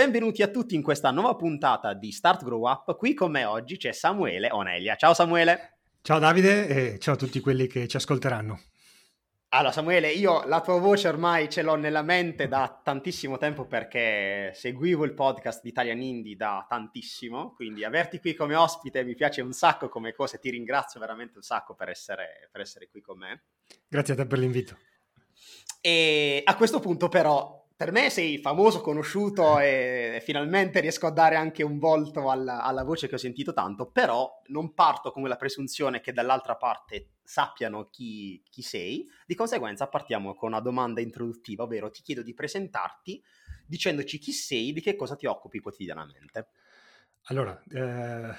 [0.00, 2.96] Benvenuti a tutti in questa nuova puntata di Start Grow Up.
[2.96, 4.96] Qui con me oggi c'è Samuele Onelia.
[4.96, 5.80] Ciao Samuele.
[6.00, 8.58] Ciao Davide e ciao a tutti quelli che ci ascolteranno.
[9.50, 14.52] Allora Samuele, io la tua voce ormai ce l'ho nella mente da tantissimo tempo perché
[14.54, 19.42] seguivo il podcast di Italian Indie da tantissimo, quindi averti qui come ospite mi piace
[19.42, 23.02] un sacco come cosa e ti ringrazio veramente un sacco per essere, per essere qui
[23.02, 23.42] con me.
[23.86, 24.78] Grazie a te per l'invito.
[25.82, 31.36] E a questo punto però per me sei famoso, conosciuto e finalmente riesco a dare
[31.36, 35.36] anche un volto alla, alla, voce che ho sentito tanto, però non parto con la
[35.36, 41.62] presunzione che dall'altra parte sappiano chi, chi, sei, di conseguenza partiamo con una domanda introduttiva,
[41.62, 43.24] ovvero ti chiedo di presentarti
[43.64, 46.48] dicendoci chi sei, di che cosa ti occupi quotidianamente.
[47.28, 48.34] Allora, eh,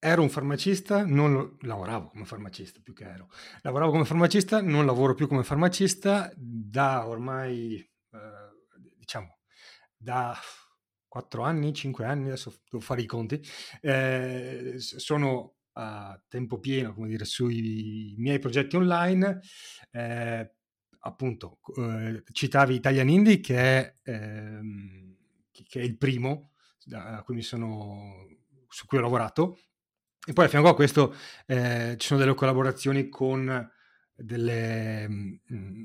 [0.00, 3.28] ero un farmacista, non lavoravo come farmacista più che ero,
[3.60, 9.38] lavoravo come farmacista, non lavoro più come farmacista da ormai eh, diciamo,
[9.96, 10.36] da
[11.08, 13.42] 4 anni, 5 anni, adesso devo fare i conti,
[13.80, 19.40] eh, sono a tempo pieno, come dire, sui miei progetti online.
[19.90, 20.54] Eh,
[21.00, 25.16] appunto, eh, citavi Italian Indie, che è, ehm,
[25.50, 26.52] che è il primo
[26.84, 28.26] da, cui sono,
[28.68, 29.58] su cui ho lavorato.
[30.26, 31.14] E poi a fianco a questo
[31.46, 33.70] eh, ci sono delle collaborazioni con
[34.14, 35.84] delle mh, mm,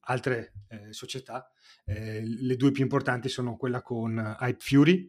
[0.00, 1.50] altre eh, società.
[1.84, 5.08] Eh, le due più importanti sono quella con Hype Fury,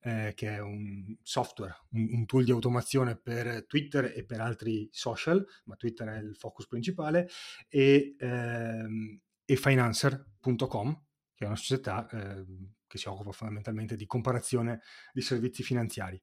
[0.00, 4.88] eh, che è un software, un, un, tool di automazione per Twitter e per altri
[4.92, 7.28] social, ma Twitter è il focus principale,
[7.68, 11.02] e, ehm, e Financer.com,
[11.34, 14.82] che è una società ehm, che si occupa fondamentalmente di comparazione
[15.12, 16.20] di servizi finanziari.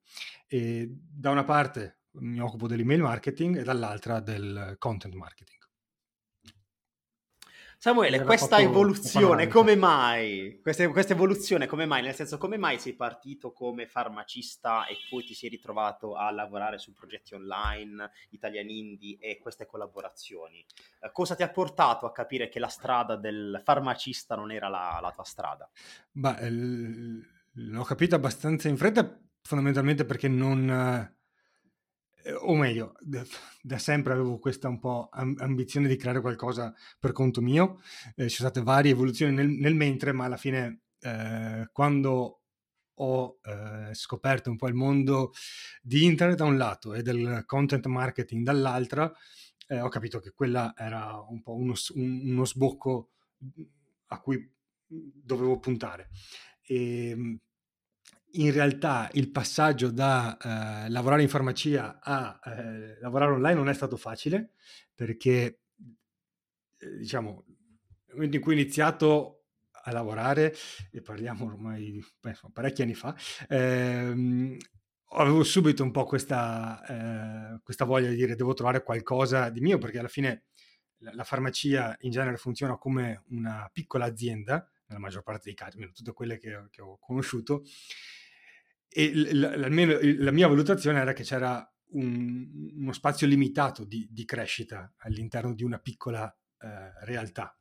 [0.48, 5.61] E da una parte mi occupo dell'email marketing e dall'altra del content marketing.
[7.82, 10.60] Samuele, questa evoluzione come mai?
[10.62, 12.04] Questa, questa, evoluzione come mai?
[12.04, 16.78] Nel senso, come mai sei partito come farmacista e poi ti sei ritrovato a lavorare
[16.78, 20.64] su progetti online, Italian Indie e queste collaborazioni?
[21.00, 25.00] Eh, cosa ti ha portato a capire che la strada del farmacista non era la,
[25.02, 25.68] la tua strada?
[26.12, 31.21] Beh, l- l'ho capito abbastanza in fretta, fondamentalmente perché non eh,
[32.42, 37.82] o meglio, da sempre avevo questa un po' ambizione di creare qualcosa per conto mio,
[38.16, 42.42] eh, ci sono state varie evoluzioni nel, nel mentre, ma alla fine eh, quando
[42.94, 45.32] ho eh, scoperto un po' il mondo
[45.82, 49.12] di internet da un lato e del content marketing dall'altra,
[49.68, 53.12] eh, ho capito che quella era un po' uno, uno sbocco
[54.08, 54.50] a cui
[54.88, 56.10] dovevo puntare.
[56.62, 57.40] E, ehm,
[58.34, 63.74] in realtà il passaggio da eh, lavorare in farmacia a eh, lavorare online non è
[63.74, 64.52] stato facile
[64.94, 65.60] perché,
[66.78, 69.44] eh, diciamo, nel momento in cui ho iniziato
[69.84, 70.56] a lavorare,
[70.92, 73.16] e parliamo ormai beh, parecchi anni fa,
[73.48, 74.58] ehm,
[75.14, 79.78] avevo subito un po' questa, eh, questa voglia di dire devo trovare qualcosa di mio
[79.78, 80.46] perché alla fine
[80.98, 85.80] la, la farmacia in genere funziona come una piccola azienda, nella maggior parte dei casi,
[85.94, 87.64] tutte quelle che, che ho conosciuto,
[88.94, 94.26] e l- almeno la mia valutazione era che c'era un, uno spazio limitato di, di,
[94.26, 96.30] crescita all'interno di una piccola
[96.60, 97.58] eh, realtà.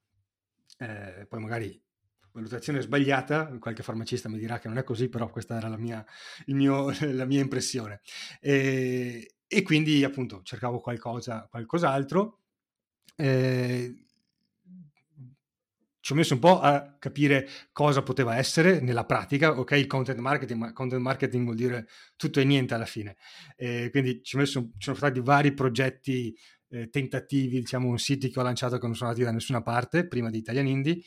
[0.78, 1.82] Eh, poi magari
[2.32, 6.04] valutazione sbagliata, qualche farmacista mi dirà che non è così, però questa era la mia,
[6.46, 8.00] mio, la mia impressione.
[8.40, 12.38] E, e, quindi appunto cercavo qualcosa, qualcos'altro.
[13.16, 14.06] Eh,
[16.00, 20.18] ci ho messo un po' a capire cosa poteva essere nella pratica, ok, il content
[20.18, 23.16] marketing, ma content marketing vuol dire tutto e niente alla fine.
[23.56, 26.34] Eh, quindi ci, messo, ci, sono stati vari progetti,
[26.68, 30.30] eh, tentativi, diciamo, siti che ho lanciato che non sono andati da nessuna parte, prima
[30.30, 31.00] di Italian Indie,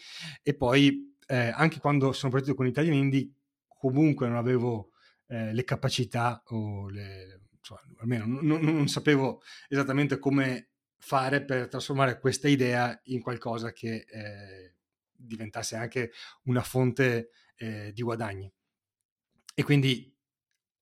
[0.43, 3.31] e poi eh, anche quando sono partito con Italian Indie,
[3.67, 4.91] comunque non avevo
[5.27, 12.19] eh, le capacità o le, insomma, almeno non, non sapevo esattamente come fare per trasformare
[12.19, 14.72] questa idea in qualcosa che eh,
[15.25, 16.11] diventasse anche
[16.43, 18.51] una fonte eh, di guadagni.
[19.55, 20.11] E quindi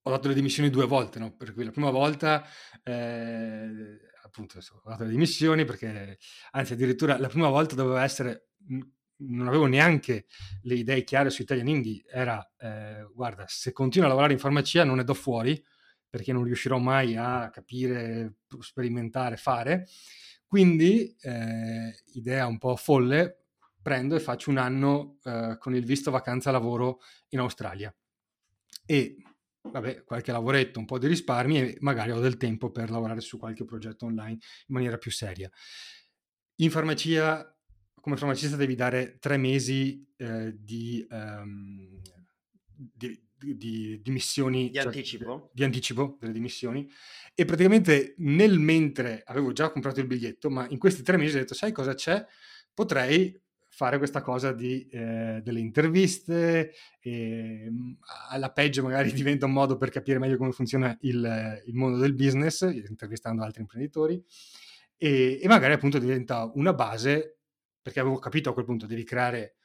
[0.03, 1.35] ho dato le dimissioni due volte, no?
[1.35, 2.43] per cui la prima volta
[2.83, 6.17] eh, appunto ho dato le dimissioni perché,
[6.51, 8.49] anzi addirittura la prima volta doveva essere
[9.23, 10.25] non avevo neanche
[10.63, 14.83] le idee chiare su Italian Indie, era, eh, guarda, se continuo a lavorare in farmacia
[14.83, 15.63] non ne do fuori,
[16.09, 19.87] perché non riuscirò mai a capire, sperimentare, fare.
[20.45, 23.40] Quindi, eh, idea un po' folle,
[23.81, 26.99] prendo e faccio un anno eh, con il visto vacanza lavoro
[27.29, 27.93] in Australia.
[28.85, 29.17] E
[29.61, 33.37] vabbè, qualche lavoretto, un po' di risparmi e magari ho del tempo per lavorare su
[33.37, 34.31] qualche progetto online
[34.67, 35.49] in maniera più seria.
[36.57, 37.55] In farmacia,
[37.95, 41.99] come farmacista, devi dare tre mesi eh, di, um,
[42.75, 45.49] di, di, di, missioni di cioè, anticipo.
[45.53, 46.89] di anticipo delle dimissioni
[47.33, 51.39] e praticamente nel mentre avevo già comprato il biglietto ma in questi tre mesi ho
[51.39, 52.23] detto sai cosa c'è
[52.73, 53.35] potrei
[53.81, 56.71] fare questa cosa di, eh, delle interviste,
[57.09, 57.93] mm,
[58.29, 62.13] alla peggio magari diventa un modo per capire meglio come funziona il, il mondo del
[62.13, 64.23] business, intervistando altri imprenditori,
[64.97, 67.39] e, e, magari appunto diventa una base,
[67.81, 69.55] perché avevo capito a quel punto devi creare,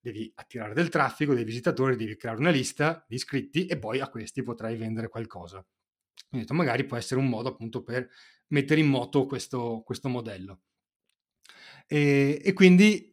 [0.00, 4.08] devi attirare del traffico, dei visitatori, devi creare una lista di iscritti e poi a
[4.08, 5.58] questi potrai vendere qualcosa.
[5.58, 8.08] Ho detto magari può essere un modo appunto per
[8.48, 10.60] mettere in moto questo, questo modello.
[11.86, 13.11] E, e, quindi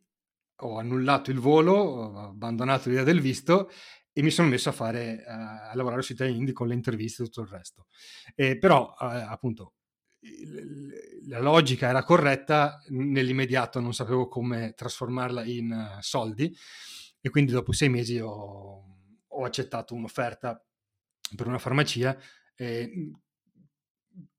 [0.62, 3.70] ho annullato il volo, ho abbandonato l'idea del visto
[4.12, 7.26] e mi sono messo a fare a lavorare su Italia Indie con le interviste e
[7.26, 7.88] tutto il resto.
[8.36, 9.74] Eh, però eh, appunto
[11.28, 16.54] la logica era corretta, nell'immediato non sapevo come trasformarla in uh, soldi
[17.22, 18.98] e quindi dopo sei mesi ho,
[19.28, 20.62] ho accettato un'offerta
[21.36, 22.18] per una farmacia
[22.56, 23.12] eh,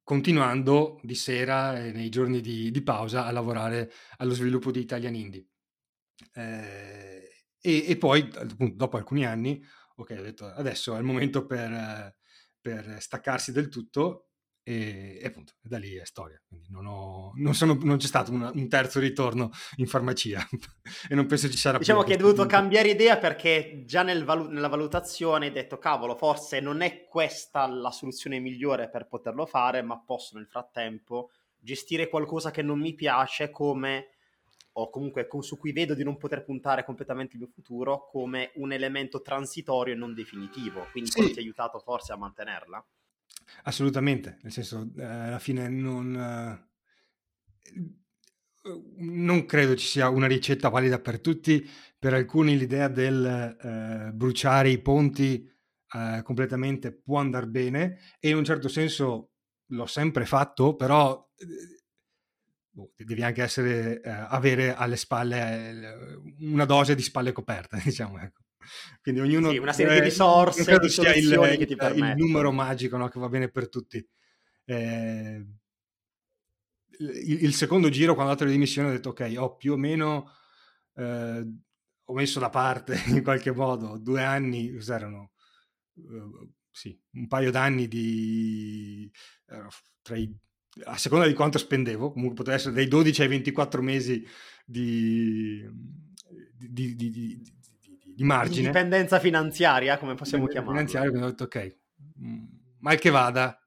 [0.02, 5.14] continuando di sera e nei giorni di, di pausa a lavorare allo sviluppo di Italian
[5.14, 5.49] Indie.
[6.34, 9.62] Eh, e, e, poi, appunto, dopo alcuni anni,
[9.96, 12.16] ok, ho detto adesso è il momento per,
[12.60, 14.30] per staccarsi del tutto
[14.62, 16.40] e, e, appunto da lì è storia.
[16.68, 20.46] Non, ho, non, sono, non c'è stato una, un terzo ritorno in farmacia
[21.08, 22.08] e non penso ci sarà diciamo più.
[22.08, 26.14] Diciamo che hai dovuto cambiare idea perché già nel valu- nella valutazione hai detto cavolo,
[26.14, 32.08] forse non è questa la soluzione migliore per poterlo fare, ma posso nel frattempo gestire
[32.08, 34.08] qualcosa che non mi piace come
[34.72, 38.72] o comunque su cui vedo di non poter puntare completamente il mio futuro come un
[38.72, 40.86] elemento transitorio e non definitivo.
[40.92, 41.32] Quindi sì.
[41.32, 42.84] ti ha aiutato forse a mantenerla?
[43.64, 46.68] Assolutamente, nel senso, eh, alla fine non, eh,
[48.98, 51.68] non credo ci sia una ricetta valida per tutti.
[51.98, 53.24] Per alcuni l'idea del
[53.60, 55.46] eh, bruciare i ponti
[55.92, 59.32] eh, completamente può andare bene e in un certo senso
[59.66, 61.79] l'ho sempre fatto, però eh,
[62.96, 68.18] devi anche essere, eh, avere alle spalle eh, una dose di spalle coperte, diciamo.
[68.18, 68.42] Ecco.
[69.02, 69.50] Quindi ognuno...
[69.50, 72.10] Sì, una serie di risorse, di soluzioni il, che ti permettono.
[72.10, 74.06] Il numero magico no, che va bene per tutti.
[74.64, 75.46] Eh,
[76.98, 79.76] il, il, secondo giro, quando ho dato le dimissioni, ho detto ok, ho più o
[79.76, 80.30] meno...
[80.94, 81.46] Eh,
[82.10, 85.30] ho messo da parte in qualche modo due anni, cos'erano?
[85.94, 89.10] Uh, sì, un paio d'anni di...
[89.46, 89.68] Uh,
[90.02, 90.32] tra i
[90.84, 94.26] a seconda di quanto spendevo, comunque poteva essere dai 12 ai 24 mesi
[94.64, 95.68] di,
[96.56, 98.68] di, di, di margine.
[98.68, 100.74] Indipendenza finanziaria, come possiamo chiamarla.
[100.74, 101.76] Finanziaria, quindi ho detto ok,
[102.22, 102.44] mm,
[102.80, 103.58] mal che vada,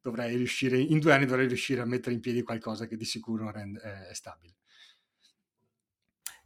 [0.00, 3.50] dovrei riuscire, in due anni dovrei riuscire a mettere in piedi qualcosa che di sicuro
[3.50, 4.54] rende, è, è stabile.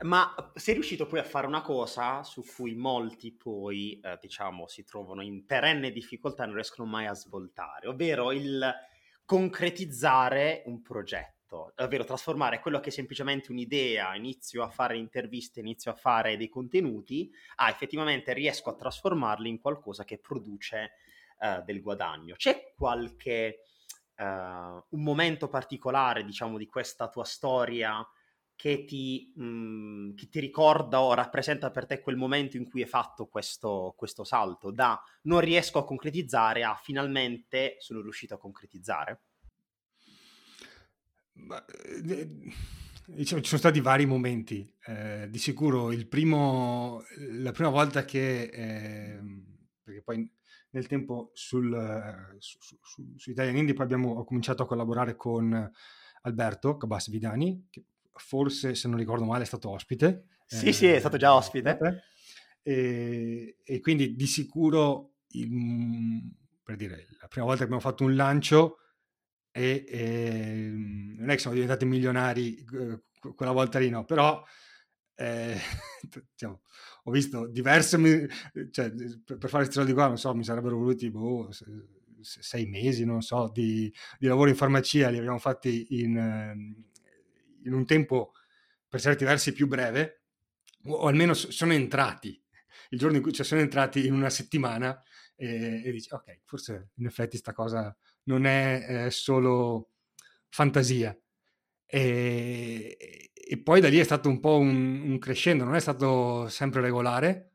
[0.03, 4.83] Ma sei riuscito poi a fare una cosa su cui molti poi, eh, diciamo, si
[4.83, 8.75] trovano in perenne difficoltà e non riescono mai a svoltare, ovvero il
[9.31, 15.93] concretizzare un progetto, ovvero trasformare quello che è semplicemente un'idea, inizio a fare interviste, inizio
[15.93, 20.95] a fare dei contenuti, a effettivamente riesco a trasformarli in qualcosa che produce
[21.39, 22.35] uh, del guadagno.
[22.35, 23.61] C'è qualche
[24.17, 28.05] uh, un momento particolare, diciamo, di questa tua storia
[28.61, 32.83] che ti, mh, mhmm, che ti, ricorda o rappresenta per te quel momento in cui
[32.83, 38.39] hai fatto questo, questo, salto da non riesco a concretizzare a finalmente sono riuscito a
[38.39, 39.21] concretizzare?
[41.33, 41.65] Ma,
[43.07, 44.71] diciamo, ci sono stati vari momenti.
[44.85, 49.21] Eh, di sicuro primo, la prima volta che, eh,
[49.83, 50.31] perché poi
[50.73, 55.73] nel tempo sul, su, su, su Italian Indie poi abbiamo ho cominciato a collaborare con
[56.21, 57.87] Alberto Cabas Vidani, che
[58.21, 60.27] forse se non ricordo male è stato ospite.
[60.47, 61.79] Sì, eh, sì, è stato già ospite.
[62.63, 65.49] E, e quindi di sicuro, il,
[66.63, 68.79] per dire, la prima volta che abbiamo fatto un lancio
[69.51, 73.03] e, e non è che siamo diventati milionari eh,
[73.35, 74.43] quella volta lì, no, però
[75.15, 75.57] eh,
[76.33, 76.63] diciamo,
[77.05, 78.29] ho visto diverse,
[78.71, 81.51] cioè, per, per fare questi soldi qua, non so, mi sarebbero voluti boh,
[82.23, 86.85] sei mesi, non so, di, di, lavoro in farmacia, li abbiamo fatti in,
[87.65, 88.33] in un tempo
[88.89, 90.23] per certi versi più breve,
[90.85, 92.43] o almeno sono entrati,
[92.91, 95.01] il giorno in cui cioè, sono entrati in una settimana
[95.37, 99.93] e, e dici, ok, forse in effetti sta cosa non è eh, solo
[100.49, 101.17] fantasia.
[101.87, 106.49] E, e, poi da lì è stato un po' un, un crescendo, non è stato
[106.49, 107.53] sempre regolare.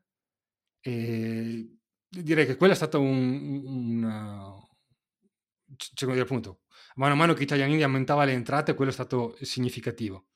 [0.80, 6.62] E direi che quello è stato un, un, un cioè, appunto,
[6.96, 10.26] mano a mano che Italianini aumentava le entrate, quello è stato significativo.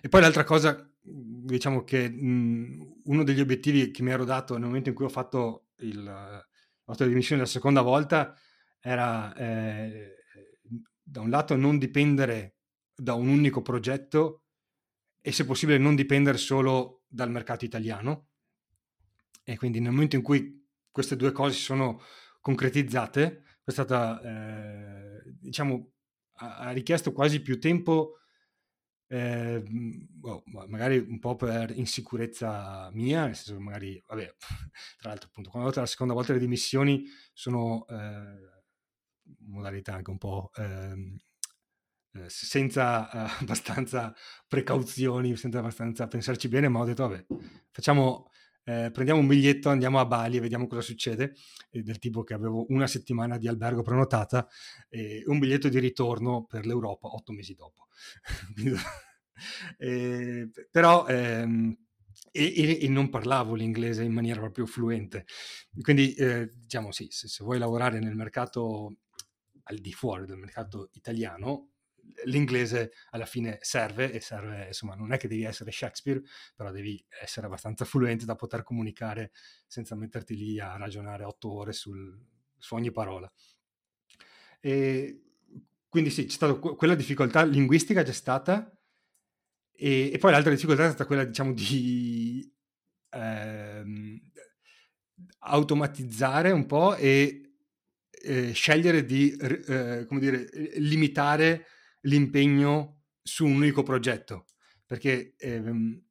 [0.00, 4.66] E poi l'altra cosa, diciamo che mh, uno degli obiettivi che mi ero dato nel
[4.66, 8.34] momento in cui ho fatto il, la dimissione la seconda volta
[8.80, 10.16] era eh,
[11.02, 12.56] da un lato non dipendere
[12.94, 14.42] da un unico progetto
[15.20, 18.28] e se possibile non dipendere solo dal mercato italiano.
[19.42, 22.00] E quindi nel momento in cui queste due cose si sono
[22.40, 25.92] concretizzate, è stata, eh, diciamo,
[26.36, 28.18] ha, richiesto quasi più tempo,
[29.06, 29.62] eh,
[30.22, 34.34] oh, magari un po' per insicurezza mia, nel senso che magari, vabbè,
[34.98, 38.62] tra l'altro appunto, quando ho fatto la seconda volta le dimissioni sono eh,
[39.46, 41.16] modalità anche un po' ehm,
[42.12, 44.14] eh, senza eh, abbastanza
[44.46, 47.26] precauzioni, senza abbastanza pensarci bene, ma ho detto vabbè,
[47.70, 48.30] facciamo
[48.64, 51.34] eh, prendiamo un biglietto, andiamo a Bali e vediamo cosa succede,
[51.70, 54.48] eh, del tipo che avevo una settimana di albergo prenotata
[54.88, 57.88] e un biglietto di ritorno per l'Europa otto mesi dopo.
[59.78, 61.76] eh, però ehm,
[62.30, 65.26] e, e, non parlavo l'inglese in maniera proprio fluente.
[65.80, 68.96] Quindi, eh, diciamo sì, se, se, vuoi lavorare nel mercato
[69.64, 71.73] al di fuori del mercato italiano,
[72.24, 76.22] l'inglese alla fine serve e serve, insomma, non è che devi essere Shakespeare,
[76.54, 79.32] però devi essere abbastanza fluente da poter comunicare
[79.66, 82.18] senza metterti lì a ragionare otto ore sul,
[82.58, 83.30] su ogni parola.
[84.60, 85.22] E
[85.88, 88.76] quindi sì, c'è stata quella difficoltà linguistica c'è stata
[89.72, 92.52] e, e poi l'altra difficoltà è stata quella, diciamo, di
[93.10, 94.20] ehm,
[95.40, 97.56] automatizzare un po' e
[98.22, 101.66] eh, scegliere di eh, come dire, limitare
[102.04, 104.46] l'impegno su un unico progetto,
[104.86, 106.02] perché ehm,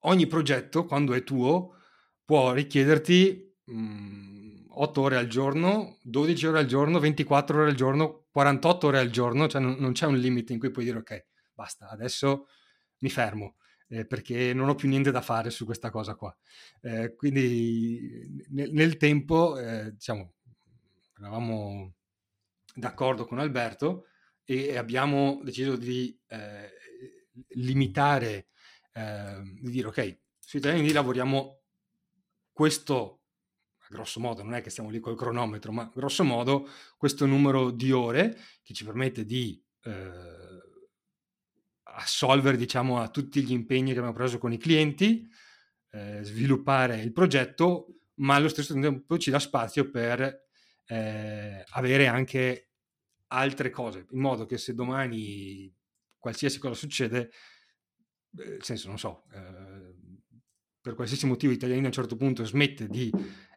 [0.00, 1.76] ogni progetto, quando è tuo,
[2.24, 7.76] può richiederti mh, mm, 8 ore al giorno, 12 ore al giorno, 24 ore al
[7.76, 10.98] giorno, 48 ore al giorno, cioè non, non c'è un limite in cui puoi dire
[10.98, 12.46] ok, basta, adesso
[12.98, 13.56] mi fermo.
[13.88, 16.34] Eh, perché non ho più niente da fare su questa cosa qua.
[16.80, 20.32] Eh, quindi nel, nel tempo, eh, diciamo,
[21.18, 21.92] eravamo
[22.74, 24.06] d'accordo con Alberto
[24.44, 26.70] e abbiamo deciso di eh,
[27.50, 28.48] limitare,
[28.92, 31.62] eh, di dire ok, sui italiani lavoriamo
[32.52, 33.22] questo,
[33.88, 37.92] grosso modo, non è che stiamo lì col cronometro, ma grosso modo questo numero di
[37.92, 40.60] ore che ci permette di eh,
[41.84, 45.26] assolvere diciamo a tutti gli impegni che abbiamo preso con i clienti,
[45.90, 50.48] eh, sviluppare il progetto, ma allo stesso tempo ci dà spazio per
[50.86, 52.71] eh, avere anche
[53.32, 55.72] altre cose, in modo che se domani
[56.18, 57.30] qualsiasi cosa succede,
[58.30, 59.94] nel senso, non so, eh,
[60.80, 63.10] per qualsiasi motivo Italiani a un certo punto smette di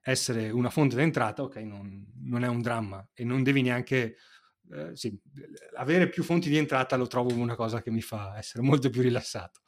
[0.04, 4.18] essere una fonte d'entrata, ok, non, non è un dramma e non devi neanche...
[4.72, 5.16] Eh, sì,
[5.76, 9.02] avere più fonti di entrata lo trovo una cosa che mi fa essere molto più
[9.02, 9.62] rilassato.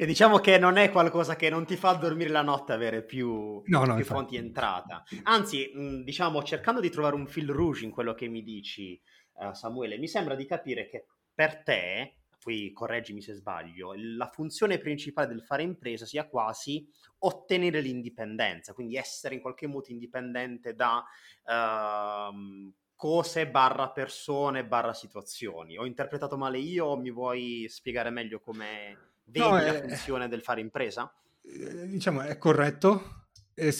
[0.00, 3.60] E diciamo che non è qualcosa che non ti fa dormire la notte avere più,
[3.66, 5.02] no, no, più fonti entrata.
[5.24, 5.70] Anzi,
[6.02, 8.98] diciamo, cercando di trovare un fil rouge in quello che mi dici,
[9.34, 11.04] uh, Samuele, mi sembra di capire che
[11.34, 16.88] per te, qui correggimi se sbaglio, la funzione principale del fare impresa sia quasi
[17.18, 21.04] ottenere l'indipendenza, quindi essere in qualche modo indipendente da...
[21.44, 25.78] Uh, cose barra persone barra situazioni.
[25.78, 30.28] Ho interpretato male io o mi vuoi spiegare meglio come Vedi no, la è, funzione
[30.28, 31.12] del fare impresa?
[31.42, 33.28] Eh, diciamo, è corretto.
[33.54, 33.72] E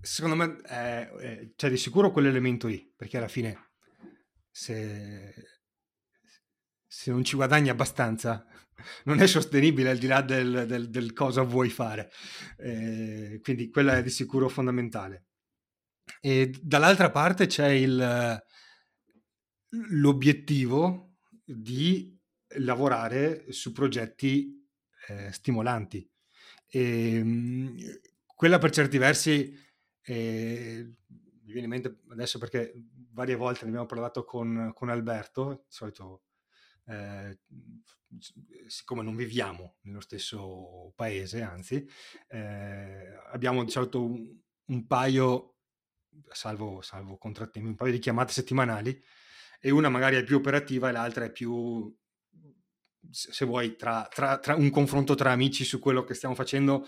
[0.00, 3.72] secondo me è, è, c'è di sicuro quell'elemento lì, perché alla fine
[4.50, 5.34] se,
[6.86, 8.46] se non ci guadagni abbastanza
[9.04, 12.10] non è sostenibile al di là del, del, del cosa vuoi fare.
[12.56, 15.26] Eh, quindi quella è di sicuro fondamentale.
[16.20, 18.42] E dall'altra parte c'è il,
[19.90, 22.13] l'obiettivo di
[22.58, 24.66] lavorare su progetti
[25.08, 26.08] eh, stimolanti.
[26.68, 27.76] E, ehm,
[28.26, 29.56] quella per certi versi
[30.02, 32.74] eh, mi viene in mente adesso perché
[33.12, 36.24] varie volte ne abbiamo parlato con, con Alberto, di solito
[36.86, 37.38] eh,
[38.66, 41.88] siccome non viviamo nello stesso paese, anzi,
[42.28, 45.56] eh, abbiamo di solito un, un paio,
[46.28, 49.02] salvo, salvo contrattempi, un paio di chiamate settimanali
[49.60, 51.94] e una magari è più operativa e l'altra è più
[53.10, 56.86] se vuoi, tra, tra, tra, un confronto tra amici su quello che stiamo facendo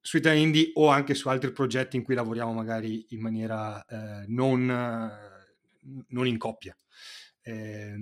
[0.00, 4.24] su Italia Indie o anche su altri progetti in cui lavoriamo magari in maniera eh,
[4.28, 4.66] non,
[6.08, 6.76] non, in coppia.
[7.42, 7.94] Eh,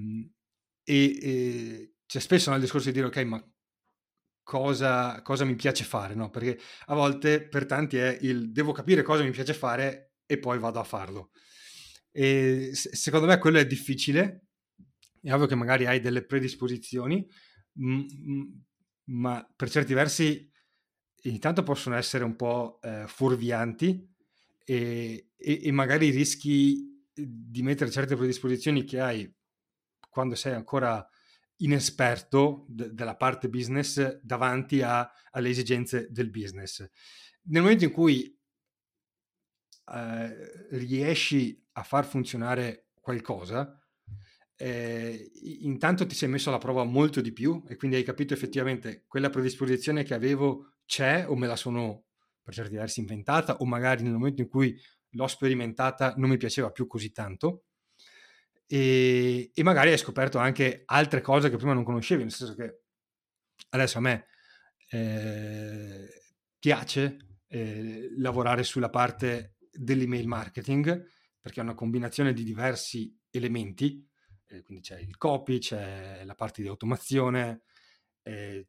[0.82, 3.44] e, e c'è spesso nel discorso di dire ok, ma
[4.42, 6.14] cosa, cosa mi piace fare?
[6.14, 6.30] No?
[6.30, 10.58] Perché a volte per tanti è il devo capire cosa mi piace fare e poi
[10.58, 11.30] vado a farlo.
[12.12, 14.45] E secondo me quello è difficile.
[15.26, 17.28] È ovvio che magari hai delle predisposizioni,
[19.06, 20.48] ma per certi versi
[21.22, 24.08] intanto possono essere un po' eh, fuorvianti
[24.64, 29.34] e, e, e, magari rischi di mettere certe predisposizioni che hai
[30.08, 31.04] quando sei ancora
[31.56, 36.88] inesperto de- della parte business davanti a, alle esigenze del business.
[37.48, 38.38] Nel momento in cui
[39.92, 43.80] eh, riesci a far funzionare qualcosa,
[44.56, 49.04] eh, intanto ti sei messo alla prova molto di più e quindi hai capito effettivamente
[49.06, 52.04] quella predisposizione che avevo c'è o me la sono
[52.42, 56.70] per certi versi inventata o magari nel momento in cui l'ho sperimentata non mi piaceva
[56.70, 57.64] più così tanto.
[58.68, 62.82] E, e magari hai scoperto anche altre cose che prima non conoscevi, nel senso che
[63.70, 64.26] adesso a me
[64.90, 66.08] eh,
[66.58, 71.04] piace eh, lavorare sulla parte dell'email marketing
[71.40, 74.04] perché è una combinazione di diversi elementi,
[74.48, 77.62] eh, quindi c'è il copy, c'è la parte di automazione,
[78.22, 78.66] eh,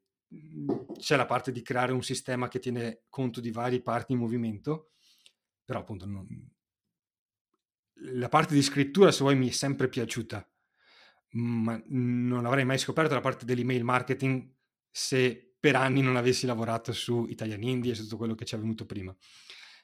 [0.98, 4.92] c'è la parte di creare un sistema che tiene conto di varie parti in movimento,
[5.64, 6.28] però appunto non,
[8.14, 10.48] la parte di scrittura, se vuoi, mi è sempre piaciuta,
[11.32, 14.56] ma non avrei mai scoperto la parte dell'email marketing
[14.90, 18.56] se per anni non avessi lavorato su Italian Indie e su tutto quello che ci
[18.56, 19.16] è venuto prima.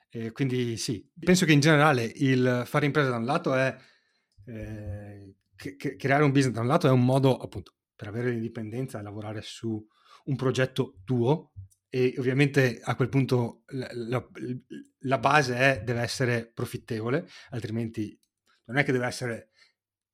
[0.10, 3.76] E quindi sì, penso che in generale il fare impresa da un lato è
[4.46, 5.34] eh,
[5.98, 9.42] creare un business da un lato è un modo appunto per avere l'indipendenza e lavorare
[9.42, 9.84] su
[10.26, 11.52] un progetto tuo
[11.90, 14.28] e ovviamente a quel punto la, la,
[15.02, 18.18] la, base è, deve essere profittevole, altrimenti
[18.66, 19.50] non è che deve essere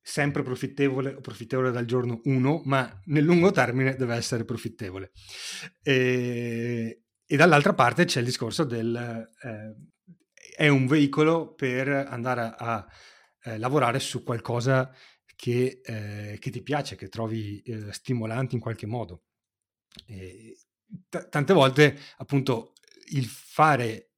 [0.02, 5.12] sempre profittevole o profittevole dal giorno 1, ma nel lungo termine deve essere profittevole.
[5.82, 9.30] E, e dall'altra parte c'è il discorso del...
[9.42, 9.76] Eh,
[10.56, 12.88] è un veicolo per andare a, a
[13.44, 14.92] eh, lavorare su qualcosa
[15.40, 19.24] che, eh, che, ti piace, che trovi eh, stimolante in qualche modo.
[20.06, 20.58] E,
[21.08, 22.74] t- tante volte appunto
[23.12, 24.10] il fare,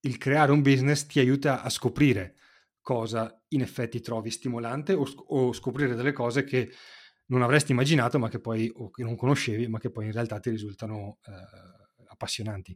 [0.00, 2.36] il creare un business ti aiuta a scoprire
[2.80, 6.72] cosa in effetti trovi stimolante o, o scoprire delle cose che
[7.26, 10.40] non avresti immaginato ma che poi o che non conoscevi ma che poi in realtà
[10.40, 12.74] ti risultano eh, appassionanti.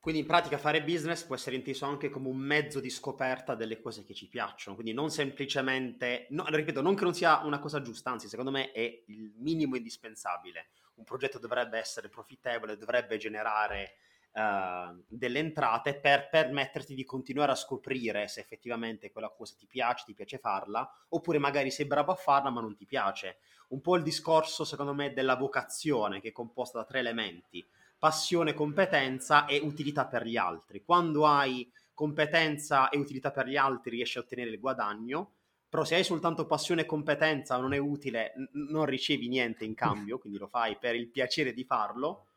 [0.00, 3.78] Quindi in pratica fare business può essere inteso anche come un mezzo di scoperta delle
[3.78, 7.82] cose che ci piacciono, quindi non semplicemente, no, ripeto, non che non sia una cosa
[7.82, 10.68] giusta, anzi secondo me è il minimo indispensabile.
[10.94, 13.96] Un progetto dovrebbe essere profittevole, dovrebbe generare
[14.32, 20.04] uh, delle entrate per permetterti di continuare a scoprire se effettivamente quella cosa ti piace,
[20.06, 23.36] ti piace farla, oppure magari sei bravo a farla ma non ti piace.
[23.68, 27.64] Un po' il discorso, secondo me, della vocazione, che è composta da tre elementi,
[28.00, 30.82] passione, competenza e utilità per gli altri.
[30.82, 35.34] Quando hai competenza e utilità per gli altri riesci a ottenere il guadagno,
[35.68, 39.74] però se hai soltanto passione e competenza non è utile, n- non ricevi niente in
[39.74, 42.28] cambio, quindi lo fai per il piacere di farlo.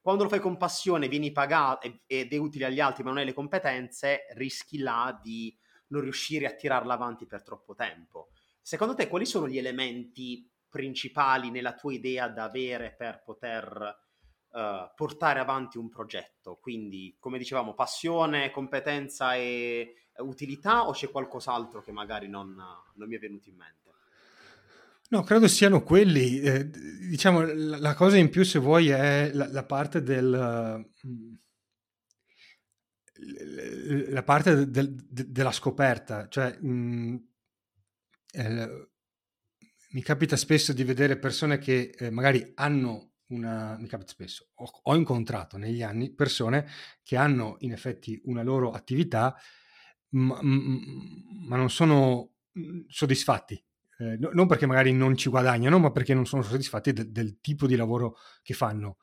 [0.00, 3.24] Quando lo fai con passione, vieni pagato ed è utile agli altri, ma non hai
[3.24, 5.56] le competenze, rischi là di
[5.88, 8.28] non riuscire a tirarla avanti per troppo tempo.
[8.60, 14.06] Secondo te, quali sono gli elementi principali nella tua idea da avere per poter
[14.52, 16.58] uh, portare avanti un progetto?
[16.60, 22.54] Quindi, come dicevamo, passione, competenza e utilità o c'è qualcos'altro che magari non,
[22.94, 23.88] non mi è venuto in mente?
[25.10, 26.40] No, credo siano quelli.
[26.40, 30.84] Eh, diciamo, la, la, cosa in più, se vuoi, è la, la parte del...
[30.84, 31.36] Uh,
[34.10, 36.28] la parte del, de, della scoperta.
[36.28, 37.16] Cioè, mh, mm,
[38.32, 38.88] eh,
[39.90, 43.76] mi capita spesso di vedere persone che eh, magari hanno una...
[43.78, 44.48] Mi capita spesso.
[44.54, 46.66] Ho, ho incontrato negli anni persone
[47.02, 49.36] che hanno in effetti una loro attività
[50.10, 53.62] ma, ma non sono mhmm, soddisfatti.
[53.98, 57.40] Eh, no, non perché magari non ci guadagnano, ma perché non sono soddisfatti de, del
[57.40, 58.98] tipo di lavoro che fanno.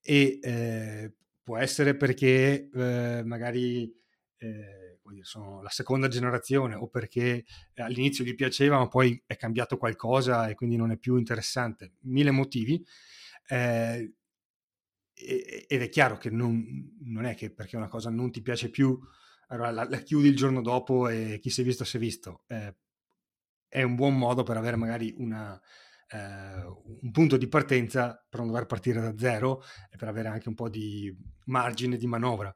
[0.00, 3.92] E eh, può essere perché eh, magari
[4.38, 7.44] eh, sono la seconda generazione o perché
[7.76, 11.92] all'inizio gli piaceva, ma poi è cambiato qualcosa e quindi non è più interessante.
[12.02, 12.84] Mille motivi.
[13.46, 14.14] Eh,
[15.12, 18.98] ed è chiaro che non, non, è che perché una cosa non ti piace più
[19.50, 22.44] allora la, la, chiudi il giorno dopo e chi si è visto si è visto.
[22.46, 22.74] Eh,
[23.68, 25.60] è un buon modo per avere magari una,
[26.08, 30.48] eh, un punto di partenza per non dover partire da zero e per avere anche
[30.48, 31.14] un po' di
[31.46, 32.52] margine di manovra.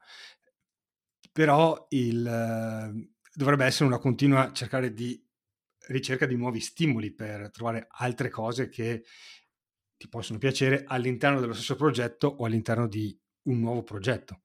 [1.31, 5.21] Però il, dovrebbe essere una continua cercare di
[5.87, 9.03] ricerca di nuovi stimoli per trovare altre cose che
[9.97, 14.41] ti possono piacere all'interno dello stesso progetto o all'interno di un nuovo progetto.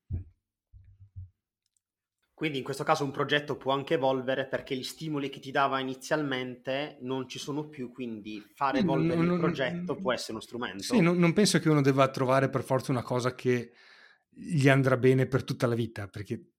[2.40, 5.78] Quindi in questo caso un progetto può anche evolvere perché gli stimoli che ti dava
[5.78, 10.40] inizialmente non ci sono più, quindi fare evolvere non, non, il progetto può essere uno
[10.40, 10.82] strumento.
[10.82, 13.72] Sì, non, non, penso che uno debba trovare per forza una cosa che
[14.30, 16.52] gli andrà bene per tutta la vita, perché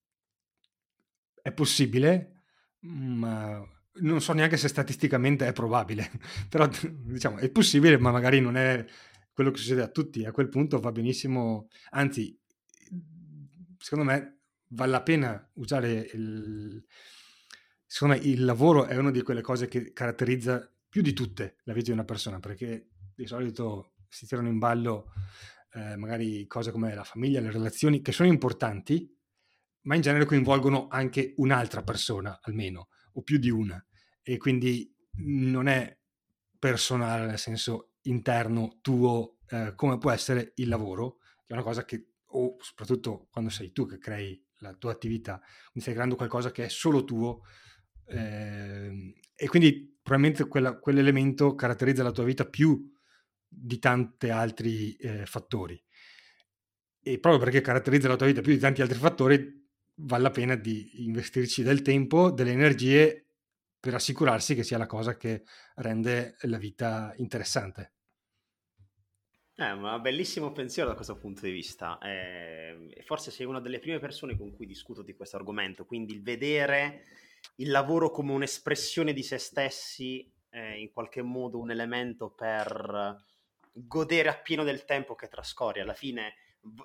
[1.41, 2.43] è possibile,
[2.81, 3.59] ma
[3.93, 6.09] non so neanche se statisticamente è probabile,
[6.49, 8.85] però diciamo è possibile, ma magari non è
[9.33, 10.25] quello che succede a tutti.
[10.25, 12.37] A quel punto va benissimo, anzi,
[13.77, 16.83] secondo me vale la pena usare il...
[17.85, 21.73] Secondo me il lavoro è una di quelle cose che caratterizza più di tutte la
[21.73, 25.11] vita di una persona, perché di solito si tirano in ballo
[25.73, 29.13] eh, magari cose come la famiglia, le relazioni, che sono importanti,
[29.81, 33.83] ma in genere coinvolgono anche un'altra persona almeno, o più di una.
[34.21, 35.97] E quindi non è
[36.57, 41.83] personale nel senso interno tuo, eh, come può essere il lavoro, che è una cosa
[41.85, 46.51] che, o soprattutto quando sei tu che crei la tua attività, quindi stai creando qualcosa
[46.51, 47.41] che è solo tuo
[48.05, 52.91] eh, e quindi probabilmente quella, quell'elemento caratterizza la tua vita più
[53.47, 55.81] di tanti altri eh, fattori.
[57.03, 59.60] E proprio perché caratterizza la tua vita più di tanti altri fattori,
[60.01, 63.25] vale la pena di investirci del tempo, delle energie
[63.79, 65.43] per assicurarsi che sia la cosa che
[65.75, 67.93] rende la vita interessante.
[69.53, 71.97] È eh, un bellissimo pensiero da questo punto di vista.
[71.99, 76.21] Eh, forse sei una delle prime persone con cui discuto di questo argomento, quindi il
[76.21, 77.05] vedere
[77.55, 83.25] il lavoro come un'espressione di se stessi, eh, in qualche modo un elemento per
[83.73, 85.79] godere appieno del tempo che trascorri.
[85.79, 86.33] Alla fine,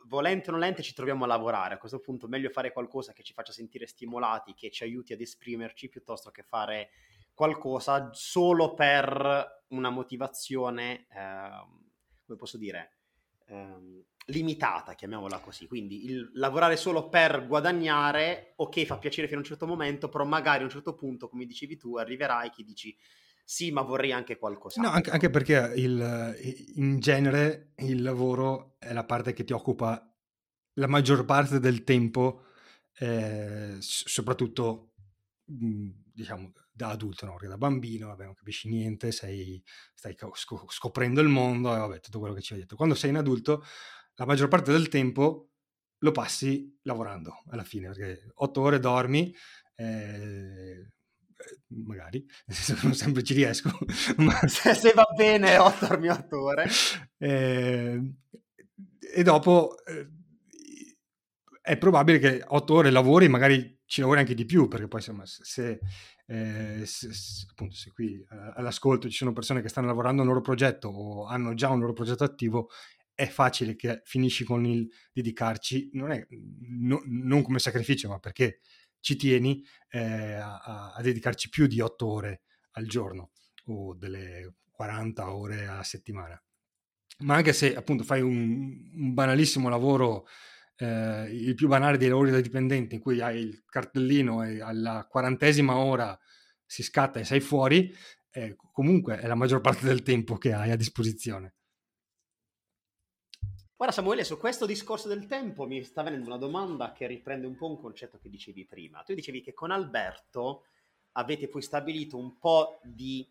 [0.07, 1.75] volente o nolente, ci troviamo a lavorare.
[1.75, 5.21] A questo punto, meglio fare qualcosa che ci faccia sentire stimolati, che ci aiuti ad
[5.21, 6.91] esprimerci, piuttosto che fare
[7.35, 11.07] qualcosa solo per una motivazione.
[11.11, 11.85] Eh,
[12.25, 12.97] come posso dire,
[13.47, 15.67] ehm, limitata, chiamiamola così.
[15.67, 20.25] Quindi il lavorare solo per guadagnare, ok, fa piacere fino a un certo momento, però
[20.25, 22.97] magari a un certo punto, come dicevi tu, arriverai che dici
[23.49, 24.81] sì, ma vorrei anche qualcosa.
[24.81, 26.37] No, anche, anche perché il,
[26.75, 30.13] in genere il lavoro è la parte che ti occupa
[30.75, 32.47] la maggior parte del tempo,
[32.99, 34.95] eh, soprattutto
[35.45, 37.35] diciamo da adulto, no?
[37.35, 39.63] perché da bambino vabbè, non capisci niente, sei,
[39.95, 40.17] stai
[40.67, 42.75] scoprendo il mondo e vabbè, tutto quello che ci hai detto.
[42.75, 43.63] Quando sei in adulto,
[44.17, 45.53] la maggior parte del tempo
[45.99, 49.33] lo passi lavorando alla fine, perché otto ore dormi,
[49.77, 50.95] eh,
[51.69, 52.25] magari,
[52.83, 53.71] non sempre ci riesco,
[54.19, 56.69] ma se, se, va bene ho dormi otto ore.
[57.19, 58.15] Eh,
[59.15, 60.09] e dopo eh,
[61.61, 65.25] è probabile che otto ore lavori, magari ci lavori anche di più, perché poi insomma
[65.27, 65.79] se
[66.29, 70.25] eh, se, se, appunto se qui eh, all'ascolto ci sono persone che stanno lavorando a
[70.25, 72.69] un loro progetto o hanno già un loro progetto attivo,
[73.15, 78.61] è facile che finisci con il dedicarci, non, è, no, non come sacrificio, ma perché
[79.01, 83.31] ci tieni eh, a, a, dedicarci più di otto ore al giorno
[83.67, 86.41] o delle 40 ore a settimana.
[87.21, 90.27] Ma anche se appunto fai un, un banalissimo lavoro
[90.77, 95.07] eh, il più banale dei lavori da dipendente in cui hai il cartellino e alla
[95.09, 96.19] quarantesima ora
[96.65, 97.95] si scatta e sei fuori,
[98.31, 101.55] eh, comunque è la maggior parte del tempo che hai a disposizione.
[103.79, 107.57] Ora Samuele, su questo discorso del tempo mi sta venendo una domanda che riprende un
[107.57, 109.03] po' un concetto che dicevi prima.
[109.03, 110.65] Tu dicevi che con Alberto
[111.13, 113.29] avete poi stabilito un po' di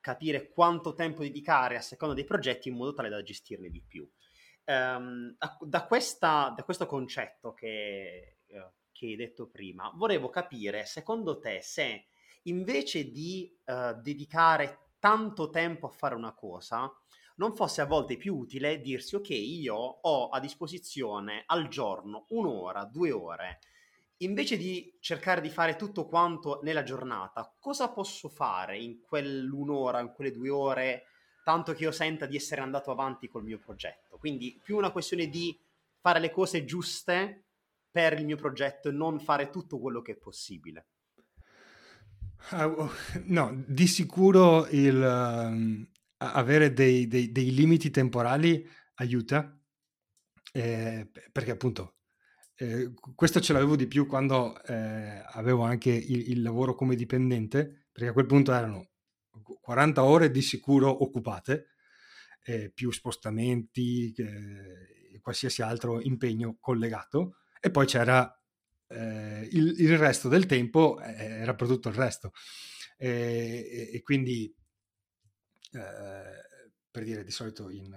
[0.00, 4.08] capire quanto tempo dedicare a seconda dei progetti in modo tale da gestirne di più
[4.64, 11.38] um, da, questa, da, questo concetto che, uh, che, hai detto prima, volevo capire, secondo
[11.38, 12.06] te, se
[12.42, 16.92] invece di uh, dedicare tanto tempo a fare una cosa,
[17.36, 22.84] non fosse a volte più utile dirsi, ok, io ho a disposizione al giorno un'ora,
[22.84, 23.58] due ore,
[24.18, 30.12] invece di cercare di fare tutto quanto nella giornata, cosa posso fare in quell'un'ora, in
[30.12, 31.06] quelle due ore
[31.44, 34.16] tanto che io senta di essere andato avanti col mio progetto.
[34.16, 35.58] Quindi più una questione di
[36.00, 37.44] fare le cose giuste
[37.90, 40.86] per il mio progetto e non fare tutto quello che è possibile.
[42.50, 42.88] Uh,
[43.24, 45.91] no, di sicuro il uh,
[46.30, 49.58] avere dei, dei, dei, limiti temporali aiuta,
[50.52, 51.96] eh, perché appunto
[52.56, 57.86] eh, questo ce l'avevo di più quando eh, avevo anche il, il, lavoro come dipendente,
[57.90, 58.90] perché a quel punto erano
[59.60, 61.70] 40 ore di sicuro occupate
[62.44, 67.38] eh, più spostamenti, eh, qualsiasi altro impegno collegato.
[67.60, 68.32] E poi c'era
[68.88, 72.32] eh, il, il, resto del tempo, era per tutto il resto.
[72.96, 74.54] E quindi,
[75.72, 77.90] eh, per dire, di solito in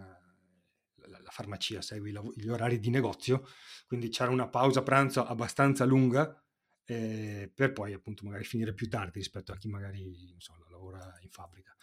[1.07, 3.47] la, la farmacia segue gli orari di negozio,
[3.87, 6.39] quindi c'era una pausa pranzo abbastanza lunga
[6.85, 11.29] eh, per poi appunto magari finire più tardi rispetto a chi magari insomma, lavora in
[11.29, 11.75] fabbrica.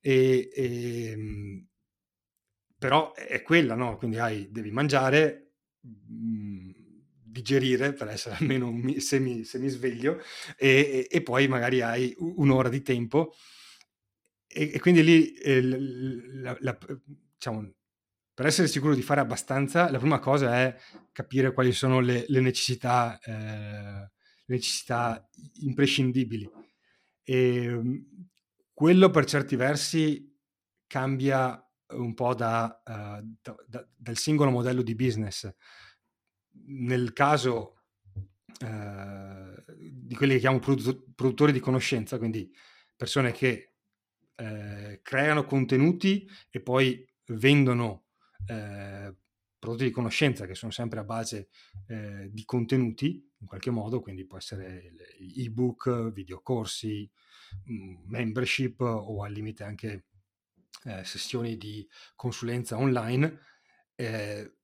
[0.00, 1.66] E, e, ehm,
[2.78, 3.96] però è quella, no?
[3.96, 5.52] Quindi hai, devi mangiare,
[5.86, 6.70] mm,
[7.22, 10.20] digerire per essere almeno semi, semi sveglio
[10.56, 13.34] e, e, poi magari hai un'ora di tempo
[14.52, 16.78] e, e quindi lì eh, la, la,
[17.34, 17.72] diciamo,
[18.34, 20.76] per essere sicuro di fare abbastanza, la prima cosa è
[21.12, 24.10] capire quali sono le, le necessità, eh,
[24.46, 25.28] necessità
[25.60, 26.50] imprescindibili.
[27.22, 28.06] E ehm,
[28.72, 30.36] quello per certi versi
[30.86, 35.48] cambia un po' da, uh, da, da, dal singolo modello di business.
[36.66, 37.82] Nel caso
[38.62, 42.50] uh, di quelli che chiamo produttori di conoscenza, quindi
[42.96, 43.69] persone che
[44.40, 48.06] uh, creano contenuti e poi vendono
[48.46, 49.14] eh,
[49.58, 51.50] prodotti di conoscenza che sono sempre a base
[51.86, 54.92] eh, di contenuti in qualche modo, quindi può essere
[55.36, 57.08] ebook, videocorsi,
[57.70, 60.06] mm, membership o al limite anche
[60.84, 63.38] eh, sessioni di consulenza online.
[63.94, 64.54] Eh,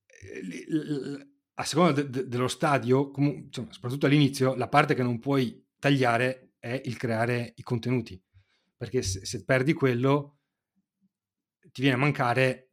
[1.54, 5.62] a seconda de- de- dello stadio, comu- insomma, soprattutto all'inizio, la parte che non puoi
[5.78, 8.20] tagliare è il creare i contenuti,
[8.76, 10.38] perché se, se perdi quello
[11.72, 12.66] ti viene a mancare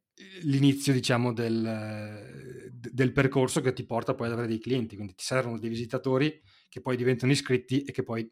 [0.44, 4.96] l'inizio, diciamo, del, del, percorso che ti porta poi ad avere dei clienti.
[4.96, 8.30] Quindi ti servono dei visitatori che poi diventano iscritti e che poi,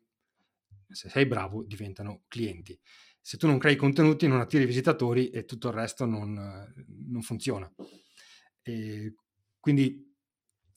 [0.88, 2.80] se sei bravo, diventano clienti.
[3.20, 6.34] Se tu non crei contenuti, non attiri visitatori e tutto il resto non,
[7.08, 7.72] non funziona.
[8.62, 9.16] E
[9.60, 10.12] quindi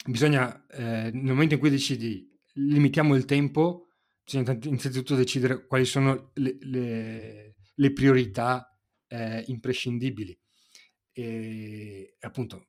[0.07, 3.84] bisogna, eh, nel momento in cui decidi limitiamo il tempo,
[4.25, 10.37] bisogna innanzitutto decidere quali sono le, le, le priorità eh, imprescindibili
[11.13, 12.69] e appunto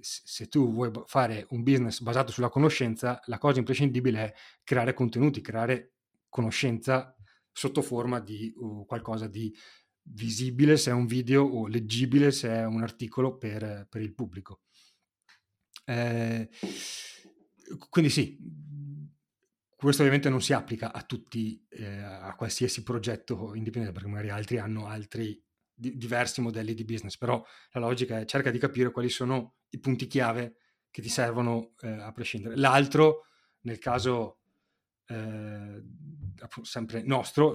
[0.00, 5.40] se tu vuoi fare un business basato sulla conoscenza, la cosa imprescindibile è creare contenuti,
[5.40, 5.94] creare
[6.28, 7.14] conoscenza
[7.52, 9.54] sotto forma di uh, qualcosa di
[10.06, 14.62] visibile se è un video o leggibile se è un articolo per, per il pubblico.
[15.84, 16.48] Eh,
[17.88, 18.38] quindi sì,
[19.84, 24.58] questo ovviamente non si applica a tutti, eh, a qualsiasi progetto indipendente, perché magari altri
[24.58, 25.40] hanno altri
[25.74, 29.78] di, diversi modelli di business, però la logica è cerca di capire quali sono i
[29.78, 30.56] punti chiave
[30.90, 32.56] che ti servono eh, a prescindere.
[32.56, 33.26] L'altro,
[33.62, 34.38] nel caso
[35.06, 35.82] eh,
[36.62, 37.52] sempre nostro,